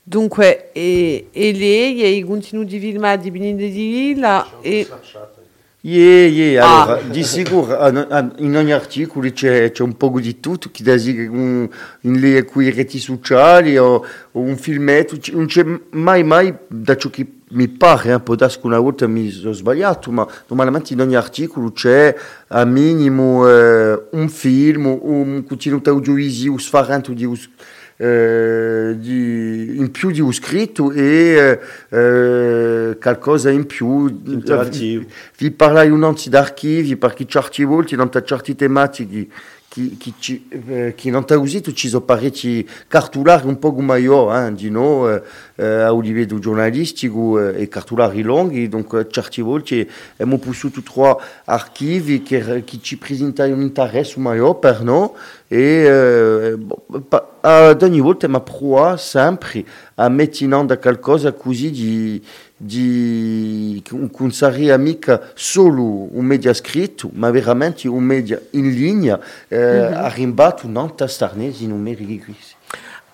[0.07, 4.87] Dunque, e, e lei e i contenuti filmati di là e...
[5.87, 6.81] Yeah, yeah, Ah.
[6.83, 10.81] allora, di sicuro an- an- in ogni articolo c'è, c'è un po' di tutto, chi
[10.81, 11.69] da un,
[12.01, 17.11] in le quei reti sociali o, o un filmetto, non c'è mai mai, da ciò
[17.11, 21.01] che mi pare, un po' darsi che una volta mi sono sbagliato, ma normalmente in
[21.01, 22.15] ogni articolo c'è
[22.47, 27.53] a minimo eh, un film, un contenuto audiovisivo sfarrante di us- eh,
[28.97, 34.09] di, in più di un scritto e eh, eh, qualcosa in più.
[35.37, 39.27] Vi parlai un anzi d'archivi perché certi volte non certi tematiche
[40.19, 44.53] ci, eh, che non ha usato ci sono parecchi cartolari un po' come io eh,
[44.53, 45.21] di no, eh,
[45.55, 51.23] eh, a livello giornalistico eh, e cartolari lunghi donc eh, certi volte abbiamo potuto trovare
[51.45, 55.09] archivi che, che ci presentano un interesse maggiore per noi
[55.47, 56.57] e eh,
[57.41, 59.63] ad ogni volta mi provato sempre
[59.95, 62.23] a mettere in onda qualcosa così di,
[62.57, 69.57] di non sarebbe mica solo un media scritto, ma veramente un media in linea, eh,
[69.57, 72.53] arrimbato non tastarnesi numerici questi.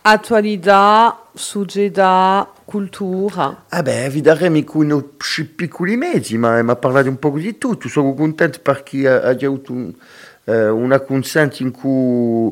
[0.04, 3.66] Attualità, società, cultura.
[3.70, 5.10] Ah beh, vi daremo con
[5.56, 7.88] piccoli mezzi, ma mi ha parlato un po' di tutto.
[7.88, 9.94] Sono contento perché ha, ha avuto un,
[10.46, 12.52] eh, una consente in cui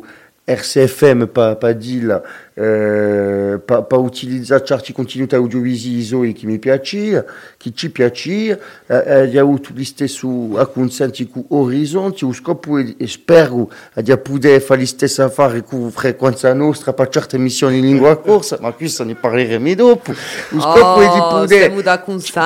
[0.50, 2.22] RCFM pa, pa dire,
[2.56, 7.24] eh, pa, pa utilizzare certi contenuti audiovisivi che mi piacciono,
[7.58, 9.38] che ci piacciono, eh, gli
[9.84, 10.28] stessi
[10.74, 18.18] consenti Orizzonti, scopo e spero di poter fare frequenza nostra per certe missioni in lingua
[18.22, 20.14] corsa, ma questo ne parleremo dopo.
[20.14, 21.72] Scopo è di Oh, poter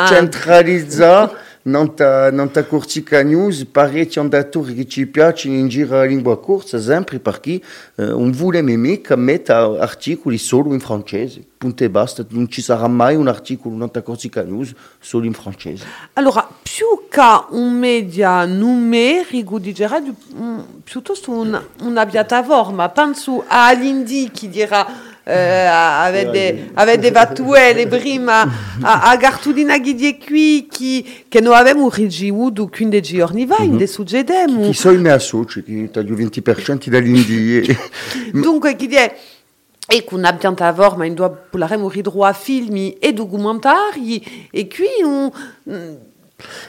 [0.08, 1.32] centralizzare
[1.64, 6.39] non ta, non ta Corsica News parecchi andatori che ci piacciono in giro a lingua
[6.39, 7.61] corsa, sempre perché
[7.95, 13.16] eh, volevamo mica mettere articoli solo in francese, punto e basta, non ci sarà mai
[13.16, 15.86] un articolo non ta Corsica News solo in francese.
[16.14, 21.61] Allora, più che un media numerico, direi mm, piuttosto un.
[22.93, 28.41] Penso a Lindy che dirà eh, avete, avete battuelle prima
[28.82, 30.67] a, a cartolina che di qui
[31.30, 34.61] che, non abbiamo ricevuto 15 giorni fa, in succedemo.
[34.63, 37.78] Chi sono i miei soci, che taglio 20% dall'Indie.
[38.34, 39.15] Dunque, chi è
[39.86, 45.30] e piattaforma in cui potremo ridroit film e documentari e qui un,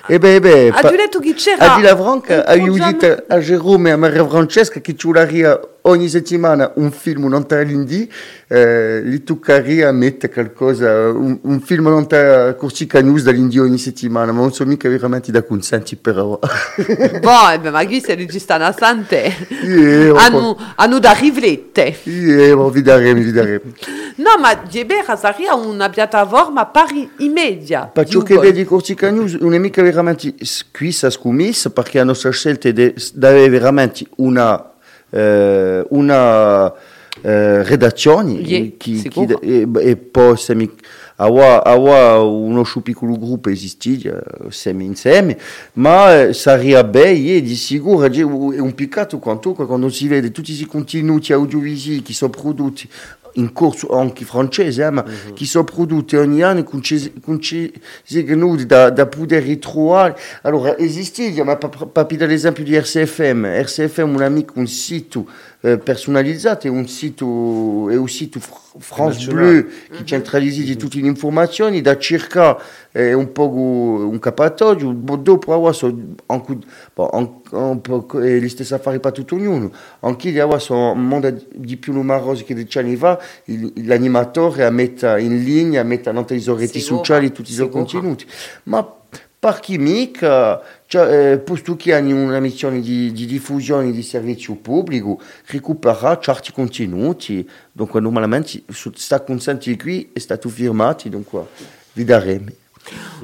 [0.06, 0.18] E
[0.68, 1.74] Ha pa- detto che c'era
[2.44, 2.62] a un
[3.38, 5.06] Jerome e a Maria Francesca che ci
[5.86, 8.08] ogni settimana un film ta l'Indie,
[8.46, 14.32] eh, li toccaria a mettere qualcosa, un, un film ta Corsica News dall'Indie ogni settimana,
[14.32, 16.38] ma non so mica veramente da consenti però.
[17.20, 19.32] Bon, eh ben, ma una sante.
[19.62, 21.98] Yeah, un hanno, hanno da rivlette.
[22.04, 23.60] yeah, ma vi daremo, vi daremo.
[24.16, 27.90] No, ma Diebera sarebbe una piattaforma pari in media.
[27.92, 29.36] Per ciò che vedi Corsica News
[29.80, 30.34] è veramente
[30.72, 34.72] qui sa scommessa perché la nostra scelta è di avere veramente una
[35.14, 36.72] eh, una
[37.22, 38.40] eh, redazione
[38.76, 39.08] chi,
[39.40, 40.68] e, e poi semi,
[41.16, 43.48] awa, awa uno piccolo gruppo
[44.48, 45.38] semi insieme
[45.74, 50.66] ma eh, sarebbe yeah, di sicuro è un peccato quanto quando si vede tutti questi
[50.66, 52.88] contenuti audiovisivi che sono prodotti
[53.34, 56.80] in corso anche francese, eh, ma che sono prodotti ogni anno con
[57.20, 60.16] contenuti da, da poter ritrovare.
[60.42, 61.56] Allora, esiste, ma
[62.26, 63.46] l'esempio di RCFM.
[63.62, 65.26] RCFM, un amico, un sito
[65.78, 69.32] personalizzato, è un sito, è un sito Fr- France.
[69.32, 70.62] Bleu che centralizza
[71.00, 72.58] le informazioni, da circa
[72.92, 76.58] eh, un po' un capatoio, dopo adesso so, anche,
[76.92, 77.08] bon,
[78.74, 83.18] affari per tutto ognuno, anche adesso un mondo di più numeroso che dieci anni fa,
[83.44, 86.18] il- l'animatore mette in linea, mette in
[86.56, 88.26] reti sociali tutti i suoi contenuti,
[88.64, 88.86] ma
[89.44, 94.54] per chi mica, cioè, eh, posto che hanno una missione di, di diffusione di servizio
[94.54, 98.62] pubblico, recupera certi contenuti, dunque normalmente
[98.94, 101.42] sta consentito qui è stato firmato, dunque
[101.92, 102.46] vi daremo.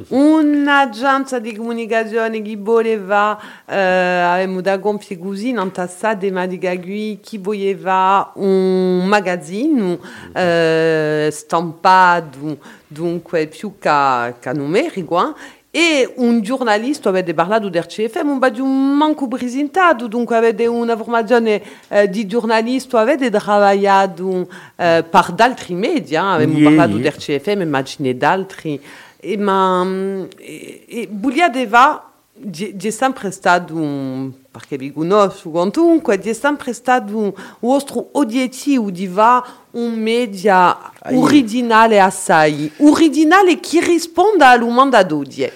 [0.08, 7.20] Un'agenzia di comunicazione che voleva, eh, avevamo da gonfie così, non tassate, ma di Gagui,
[7.22, 9.98] che voleva un magazzino
[10.34, 18.38] eh, stampato, dunque più che numerico, eh, e un giornalista aveva parlato del CFM, un
[18.40, 25.04] po' di un manco presentato, dunque aveva una formazione eh, di giornalista, aveva lavorato eh,
[25.08, 27.10] per altri media, avevamo Yeah, parlato yeah.
[27.10, 28.80] del CFM, immagine d'altri.
[29.16, 32.10] E, ma mm, e, e Bugliadeva
[32.42, 38.90] di è sempre stato un, perché vi conosco comunque, è sempre stato un vostro obiettivo
[38.90, 45.50] di va un media originale assai, originale che risponda al mondo d'oggi.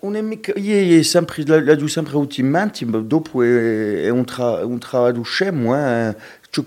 [0.00, 1.44] Un mica, io è sempre,
[1.86, 4.78] sempre ultimamente, ma dopo è un, tra, un
[5.22, 6.16] scemo, eh.
[6.50, 6.64] ciò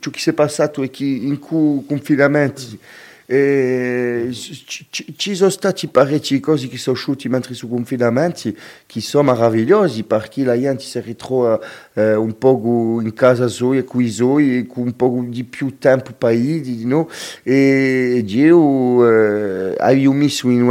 [0.00, 0.32] ciò che si
[1.28, 2.78] in cui confinamenti
[3.32, 9.00] eh, ci, sono stati parecchi cose che sono usciti mentre su confinamenti che
[10.02, 11.58] perché la gente si ritrova
[12.14, 16.34] un po' in casa sua con i suoi con un po' di più tempo per
[16.84, 17.08] no?
[17.42, 20.64] e io eh, avevo messo in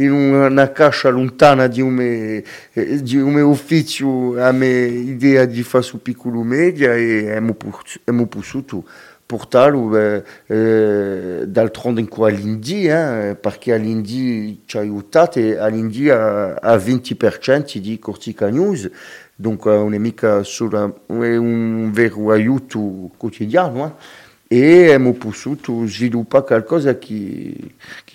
[0.00, 2.42] in una cascia lontana di un mio,
[2.72, 8.84] eh, un ufficio a mia idea di fare piccolo media e abbiamo potuto
[9.26, 16.54] portarlo eh, eh, d'altronde ancora all'Indy, eh, perché all'Indy ci ha aiutato e all'Indy ha,
[16.54, 18.90] ha 20% di Cortica News,
[19.36, 23.86] dunque non è mica solo è un vero aiuto quotidiano.
[23.86, 27.54] eh e abbiamo potuto sviluppare qualcosa che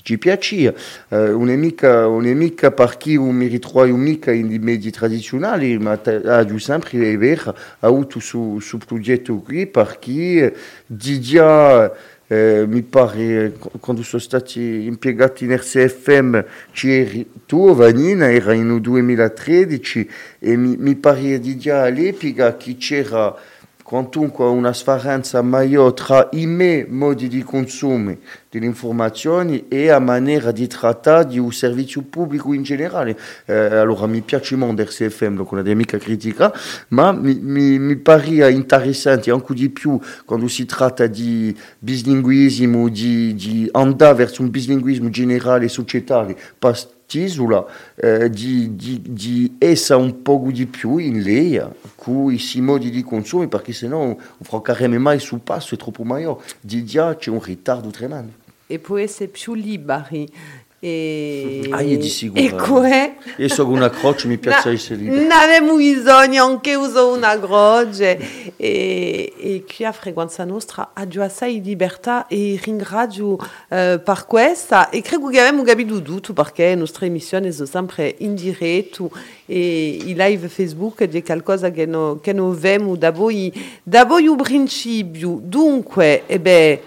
[0.05, 0.71] ci piaceva.
[1.09, 5.79] Eh, non è mica, non è mica perché io mi ritrovo mica in media tradizionali,
[5.79, 11.91] ma ha giù sempre vero, ha avuto su, su progetto qui perché di già
[12.27, 18.81] eh, mi pare qu- quando sono stati impiegati in RCFM c'eri tu Vanina era in
[18.81, 23.35] 2013 e mi, mi pare di già all'epoca che c'era
[23.83, 28.17] quantunque una sfaranza maggiore tra i miei modi di consumo
[28.55, 33.17] delle informazioni e la maniera di trattare di un servizio pubblico in generale.
[33.45, 36.53] Eh, allora mi piace molto RCFM, non è mica critica,
[36.89, 43.35] ma mi, mi, mi pare interessante anche di più quando si tratta di bislinguismo, di,
[43.35, 47.65] di andare verso un bislinguismo generale e societale, pastisola,
[47.95, 51.61] eh, di, di, di essere un po' di più in lei
[51.95, 56.41] con i modi di consumo, perché sennò non francaremo mai sul passo, è troppo maggiore.
[56.61, 58.44] Di già c'è un ritardo tremendo.
[58.67, 60.31] E può essere più liberi.
[60.79, 62.41] E, Ah, io di sicuro.
[62.41, 63.15] E come?
[63.37, 65.01] Io una croce, mi piace essere.
[65.01, 68.53] Non abbiamo bisogno anche uso una croce.
[68.55, 73.37] E, e qui a Frequenza Nostra già assai libertà e ringrazio
[73.69, 74.89] eh, per questa.
[74.89, 79.09] E credo che abbiamo capito tutto perché le nostre emissioni sono sempre in diretto
[79.47, 83.51] e i live Facebook è qualcosa che, no, che noi vediamo da voi,
[83.81, 85.39] da voi il principio.
[85.41, 86.81] Dunque, e beh,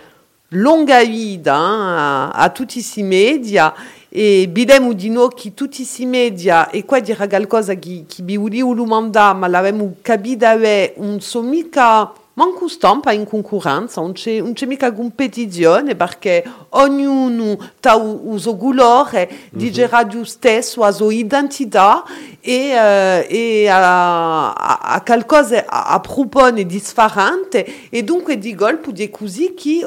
[0.52, 3.74] longa vita hein, a, a questi media
[4.08, 8.38] e bidemo di noi che tutti questi media e qua dire qualcosa che, che vi
[8.38, 14.40] volevo mandare ma l'abbiamo capito avere un so mica manco stampa in concorrenza non c'è,
[14.40, 21.12] non c'è mica competizione perché ognuno ha il suo colore dice radio stesso la sua
[21.12, 22.04] identità
[22.40, 28.92] e, eh, e a, a, a qualcosa a, a propone differente e dunque di colpo
[28.92, 29.84] di così che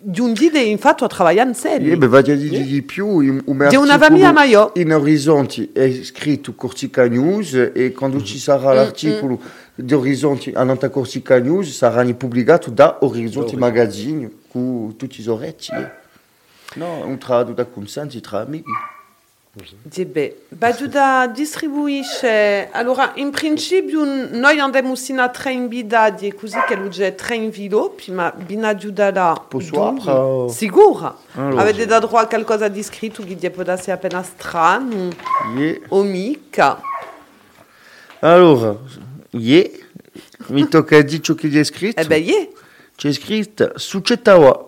[0.00, 1.96] di un dì infatti a lavorare insieme Eh,
[2.32, 3.06] a dire di più.
[3.06, 4.70] un- un Di una famiglia.
[4.74, 9.40] In Orizzonti è scritto Cortica News e quando ci sarà l'articolo
[9.74, 15.72] di Orizzonti, all'Anta Corsica News saranno pubblicati da Orizzonti Magazine con tutti i orecchi.
[16.74, 17.18] No, un
[17.52, 17.64] da
[18.20, 18.64] tra amici.
[19.82, 20.42] Diebe.
[20.48, 22.68] Baduda distribuisce.
[22.72, 28.10] Allora, in principio noi andiamo sino a tre invidati, così che lui c'è tre inviluppi,
[28.10, 29.44] ma binagiuda là.
[29.48, 30.48] Posso?
[30.48, 31.16] Sicura.
[31.32, 31.60] Allora.
[31.62, 35.10] Avete da droit a qualcosa di scritto che può darsi appena strano
[35.56, 35.78] Yeah.
[35.88, 36.80] o mica?
[38.20, 38.76] Allora,
[39.30, 39.68] yeah.
[40.48, 42.00] mi tocca dire ciò che c'è scritto?
[42.00, 42.48] Eh ben, yeah.
[42.96, 44.67] C'è scritto Sucetawa.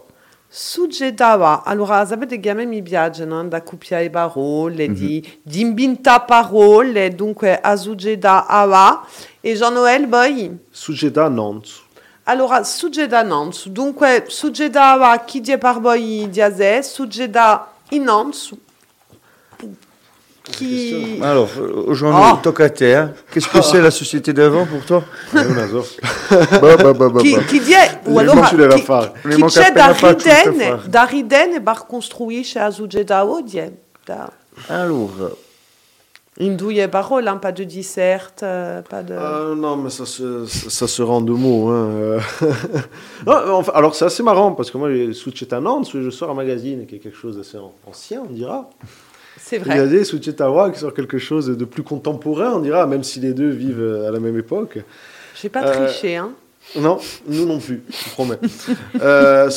[0.52, 1.62] Suggedawa.
[1.62, 3.46] Allora, sapete che a me mi piace no?
[3.46, 9.06] da copiare parole, di, di inventare parole, dunque a Sugeda Awa.
[9.40, 10.58] E Jean-Noël, poi?
[10.68, 11.80] Succeda Nantes.
[12.24, 13.68] Allora, Sugeda Nantes.
[13.68, 18.52] Dunque, Sugeda Awa, chi die par voi diase, Sugeda in Nantes.
[20.42, 21.18] Qui...
[21.22, 21.48] Alors,
[21.86, 22.40] aujourd'hui, Ah.
[22.42, 22.84] tocca à te.
[22.84, 23.12] hein.
[23.30, 25.04] Qu'est-ce que c'est la société d'avant pour toi?
[25.32, 25.42] Bah,
[26.76, 27.74] bah, bah, Chi, chi die,
[28.06, 29.12] o Le allora, facile da chi, fare.
[29.24, 30.28] Ne chi manca c'è da fatto
[30.86, 33.72] da ridene, bar costruisce a Odie.
[34.04, 34.30] Da...
[34.68, 35.10] Alors,
[36.38, 39.12] In due parole, hein, pas de dissert, euh, pas de...
[39.12, 41.68] Euh, non, mais ça se, ça se rend de mots.
[41.68, 41.88] Hein.
[41.90, 42.20] euh.
[43.26, 46.86] Non, enfin, alors, c'est assez marrant parce que moi, Succetta Nantes, je sors un magazine
[46.86, 48.70] qui est quelque chose d'assez an- ancien, on dira.
[49.50, 49.88] C'est Il y a vrai.
[49.88, 53.48] des Succetta qui sort quelque chose de plus contemporain, on dira, même si les deux
[53.50, 54.78] vivent euh, à la même époque.
[55.34, 56.30] J'ai pas Euh, triché, hein.
[56.76, 58.38] Non, nous non plus, je vous promets.
[59.00, 59.50] euh.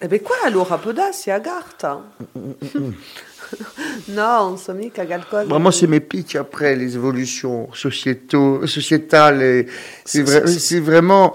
[0.00, 2.02] Eh ben quoi, allora, podassi, a Garta
[4.08, 5.44] No, non so mica qualcosa...
[5.44, 9.42] vraiment, c'est mes pics après les évolutions sociétaux, sociétales.
[9.42, 9.66] et
[10.04, 11.34] C'est vrai, c'est vraiment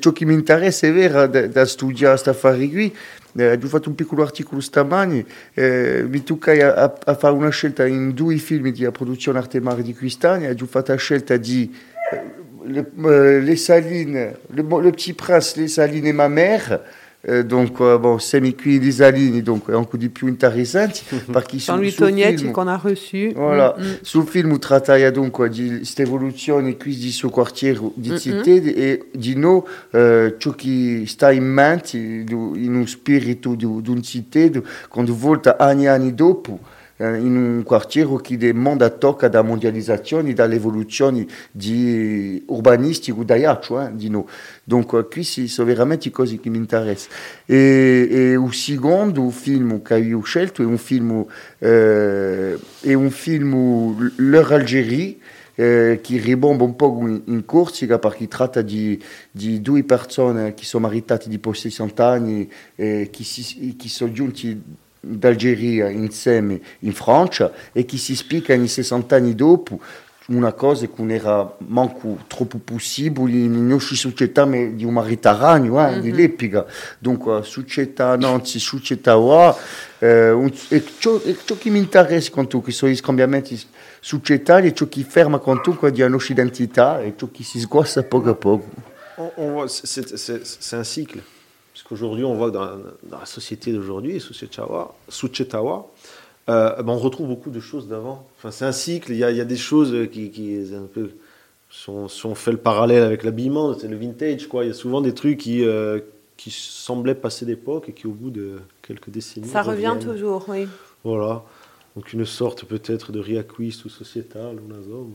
[0.00, 2.92] ciò che mi interessa, è vero, da, da studiare sta affare qui.
[3.36, 5.24] Eh, fatto piccolo articolo stamani,
[5.54, 9.60] eh, mi tocca a, a- a fare una scelta in due film di produzione arte
[9.60, 11.72] mare di quest'anno, ho fatto la scelta di
[12.12, 12.20] eh,
[12.64, 16.80] le, euh, les salines, le, petit prince, les salines et ma mère,
[17.42, 22.38] donc, euh, bon, semi-cuit les salines, donc encore di più interessanti, perché su, Jean-Louis Tognetti
[22.44, 23.32] film- qu'on a reçu.
[23.34, 23.98] Voilà, Mm, mm.
[24.02, 29.36] sul film tratta dunque di questa evoluzione qui di suo quartiere di città e di
[29.36, 35.14] no eh, ciò che sta in mente in un spirito di di un città quando
[35.14, 36.58] volta anni e anni dopo
[37.00, 44.10] in un quartiere che demanda tocca da mondializzazione dall'evoluzione di urbanistico da Iaccio, eh, di
[44.10, 44.28] no.
[44.64, 47.14] Donc eh, qui sono veramente cose che mi interessano.
[47.46, 51.24] E, e il secondo film che ho scelto un film,
[51.58, 55.16] eh, è un film L'heure Algérie,
[55.54, 56.18] eh, che
[56.64, 61.52] un po' in, in Corsica perché tratta di, di due persone che sono maritate dopo
[61.52, 63.88] 60 anni e si, che
[65.00, 69.80] d'Algeria insieme in Francia e che si spiegano 60 anni dopo
[70.26, 75.84] una cosa che non era manco troppo possibile in nostra società ma di un Mediterraneo,
[75.84, 76.64] eh, di l'epica.
[77.00, 78.16] Dunque, società
[78.60, 79.56] società qua,
[79.98, 83.60] eh, un- e ciò, e ciò che mi interessa con tu, che sono i cambiamenti
[83.98, 87.58] societali, e ciò che ferma con tu, di una nostra identità, e ciò che si
[87.58, 88.68] sguassa poco a poco.
[89.16, 91.22] On, on voit, c'est- c'est c'est- c'est un cycle.
[91.90, 95.86] Qu'aujourd'hui, on voit que dans, dans la société d'aujourd'hui, Suchetawa,
[96.48, 98.28] euh, ben, on retrouve beaucoup de choses d'avant.
[98.38, 100.86] Enfin, c'est un cycle, il y a, il y a des choses qui, qui un
[100.86, 101.10] peu,
[101.68, 104.64] si on, si on fait le parallèle avec l'habillement, c'est le vintage, quoi.
[104.64, 105.98] Il y a souvent des trucs qui, euh,
[106.36, 110.12] qui semblaient passer d'époque et qui, au bout de quelques décennies, Ça revient reviennent.
[110.12, 110.68] toujours, oui.
[111.02, 111.42] Voilà.
[111.96, 114.58] Donc une sorte peut-être de riacquist ou sociétal,
[114.88, 115.14] zone.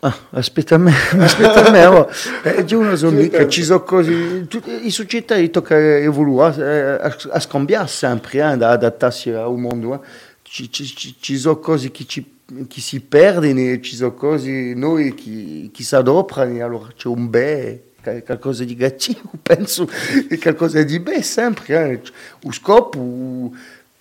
[0.00, 2.08] Ah, aspetta a me, aspetta a me, oh.
[2.44, 7.88] eh, una sono mica, ci sono cose, tutte, in società tocca evoluire, a, a scambiare
[7.88, 10.06] sempre, eh, da adattarsi al mondo, eh.
[10.42, 12.24] ci, ci, ci, sono cose che, ci,
[12.68, 17.28] che si perdono ci sono cose noi che, che si adoperano, e allora c'è un
[17.28, 19.90] beh, qual- qualcosa di cattivo, penso,
[20.28, 22.00] e qualcosa di beh sempre, eh.
[22.44, 23.52] o scopo,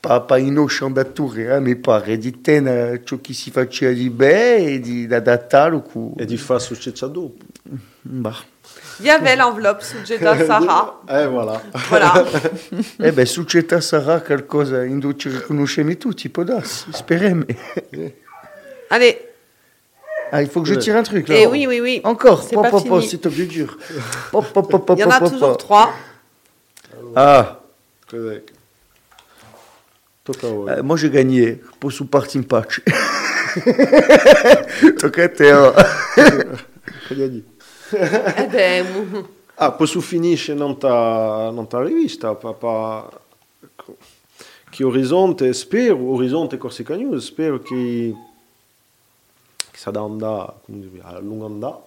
[0.07, 2.39] pas, pas in osciallature, eh, mi pare, di
[3.03, 5.05] ciò che si faceva di bene e di.
[5.05, 7.35] Et au dopo.
[8.03, 8.37] Bah.
[8.99, 11.01] Il y avait l'enveloppe sous Jeddah Sarah.
[11.09, 11.61] Eh voilà.
[11.89, 12.25] Voilà.
[12.99, 17.43] Eh beh, succederà sarà qualcosa in cui ci riconosciamo tutti, può darsi, speriamo.
[18.89, 19.17] Allez.
[20.31, 21.35] Ah, il faut que je tire un truc, là.
[21.35, 22.01] Eh oui, oui, oui.
[22.03, 23.07] Encore, C'est pas fini.
[23.07, 23.77] c'est top du dur.
[24.33, 25.93] Il y en a toujours trois.
[27.15, 27.59] Ah?
[28.07, 28.33] Tocca a voi.
[28.33, 28.53] euh, moi j'ai gagné,
[30.16, 30.16] posso
[32.05, 32.81] partir in pace.
[34.99, 35.73] Tocca a te, oh.
[37.07, 37.55] Cosa hai detto?
[38.35, 39.29] Eh ben, mou-
[39.59, 43.09] Ah, poi su finisce non ta, non ta rivista, papà,
[44.69, 48.13] che Orizzonte, spero, Orizzonte Corsica News, spero che,
[49.71, 50.01] che sarà
[50.65, 51.77] dire, a lungo andare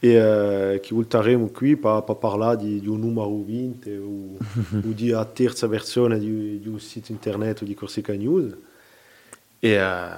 [0.00, 4.36] e eh, che volteremo qui per, parlare di, di un numero 20 o,
[4.88, 8.56] o di una terza versione di, di un sito internet di Corsica News.
[9.58, 10.08] E eh,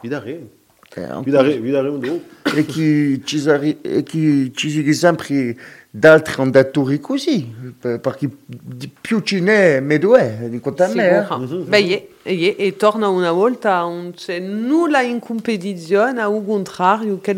[0.00, 0.48] vi daremo
[0.94, 5.56] Eh, vi daremo, vi daremo dopo e che ci, sari- e che ci sono sempre
[5.98, 10.92] d'altri andatori così, per- perché di più ce n'è, meglio è, di quanto a me.
[11.18, 11.22] eh.
[11.22, 11.62] Sicuro.
[11.64, 11.78] Beh,
[12.24, 17.32] ie, e torna una volta, non c'è nulla in competizione, al contrario, che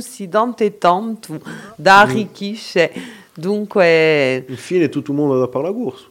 [0.00, 1.40] si dante tanto
[1.76, 2.90] da arricchisce.
[3.32, 6.10] Dunque, infine tutto il mondo da parlare corso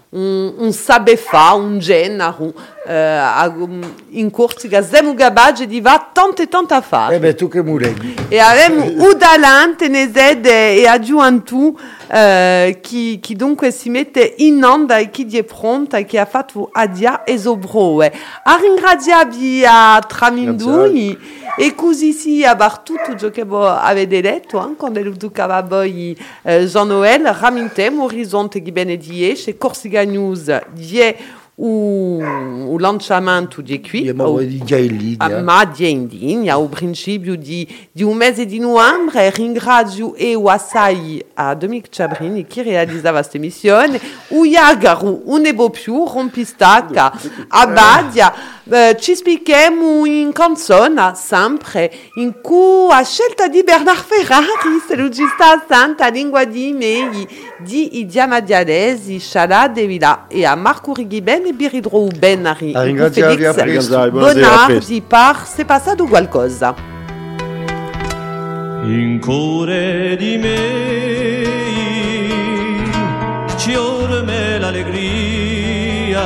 [0.73, 2.53] sabe fa, un genero,
[2.85, 3.53] eh, a-
[4.09, 7.15] in Corsica, siamo capaci di va tante tante a fare.
[7.15, 8.15] Eh beh, tu che mureghi.
[8.27, 11.77] E abbiamo Udalante, Nezed e Aggiuantu
[12.11, 16.25] eh, chi, chi dunque si mette in onda e chi è pronta e chi ha
[16.25, 18.11] fatto Adia e Zobroe.
[18.43, 21.17] A ringraziarvi a Tramindui
[21.57, 24.59] e così si a bar tutto ciò che avete detto,
[26.43, 26.67] eh,
[28.03, 28.61] Orizzonte
[29.57, 31.15] Corsica News, die
[31.63, 32.19] o,
[32.73, 34.09] o lanciamento di qui.
[34.09, 35.37] Abbiamo o- di già in linea.
[35.37, 40.47] a ma dia in linea ao princípio di, di un mese di novembre ringrazio eu
[40.49, 47.11] assai a Dominic Ciabrini che realizzava questa emissione o Iagaru un nebo più rompistacca
[47.49, 48.33] a Badia
[48.69, 54.47] eh, ci spieghiamo in canzone sempre in cui a scelta di Bernard Ferrari
[54.87, 57.27] se lo ci sta santa lingua di mei
[57.59, 63.89] di Idiama Diadesi Shala De Villa e a Marco Righiben e Biridro Benari Felix.
[64.09, 66.91] Bonardi par se passato qualcosa.
[68.83, 71.59] in cuore di me
[73.57, 76.21] ci orme l'allegria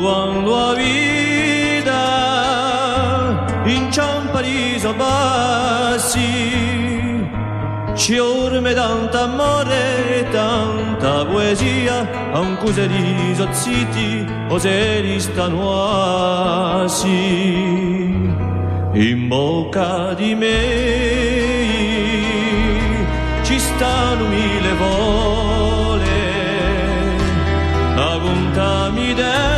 [0.00, 2.02] quando la vita
[3.64, 6.68] inciampa di bassi
[7.94, 15.60] ci orme tanta amore e tanta poesia anche se di sozziti o se ristano
[18.94, 20.58] in bocca di me
[23.42, 26.06] ci stanno mille volte
[27.96, 29.57] la bontà mi dà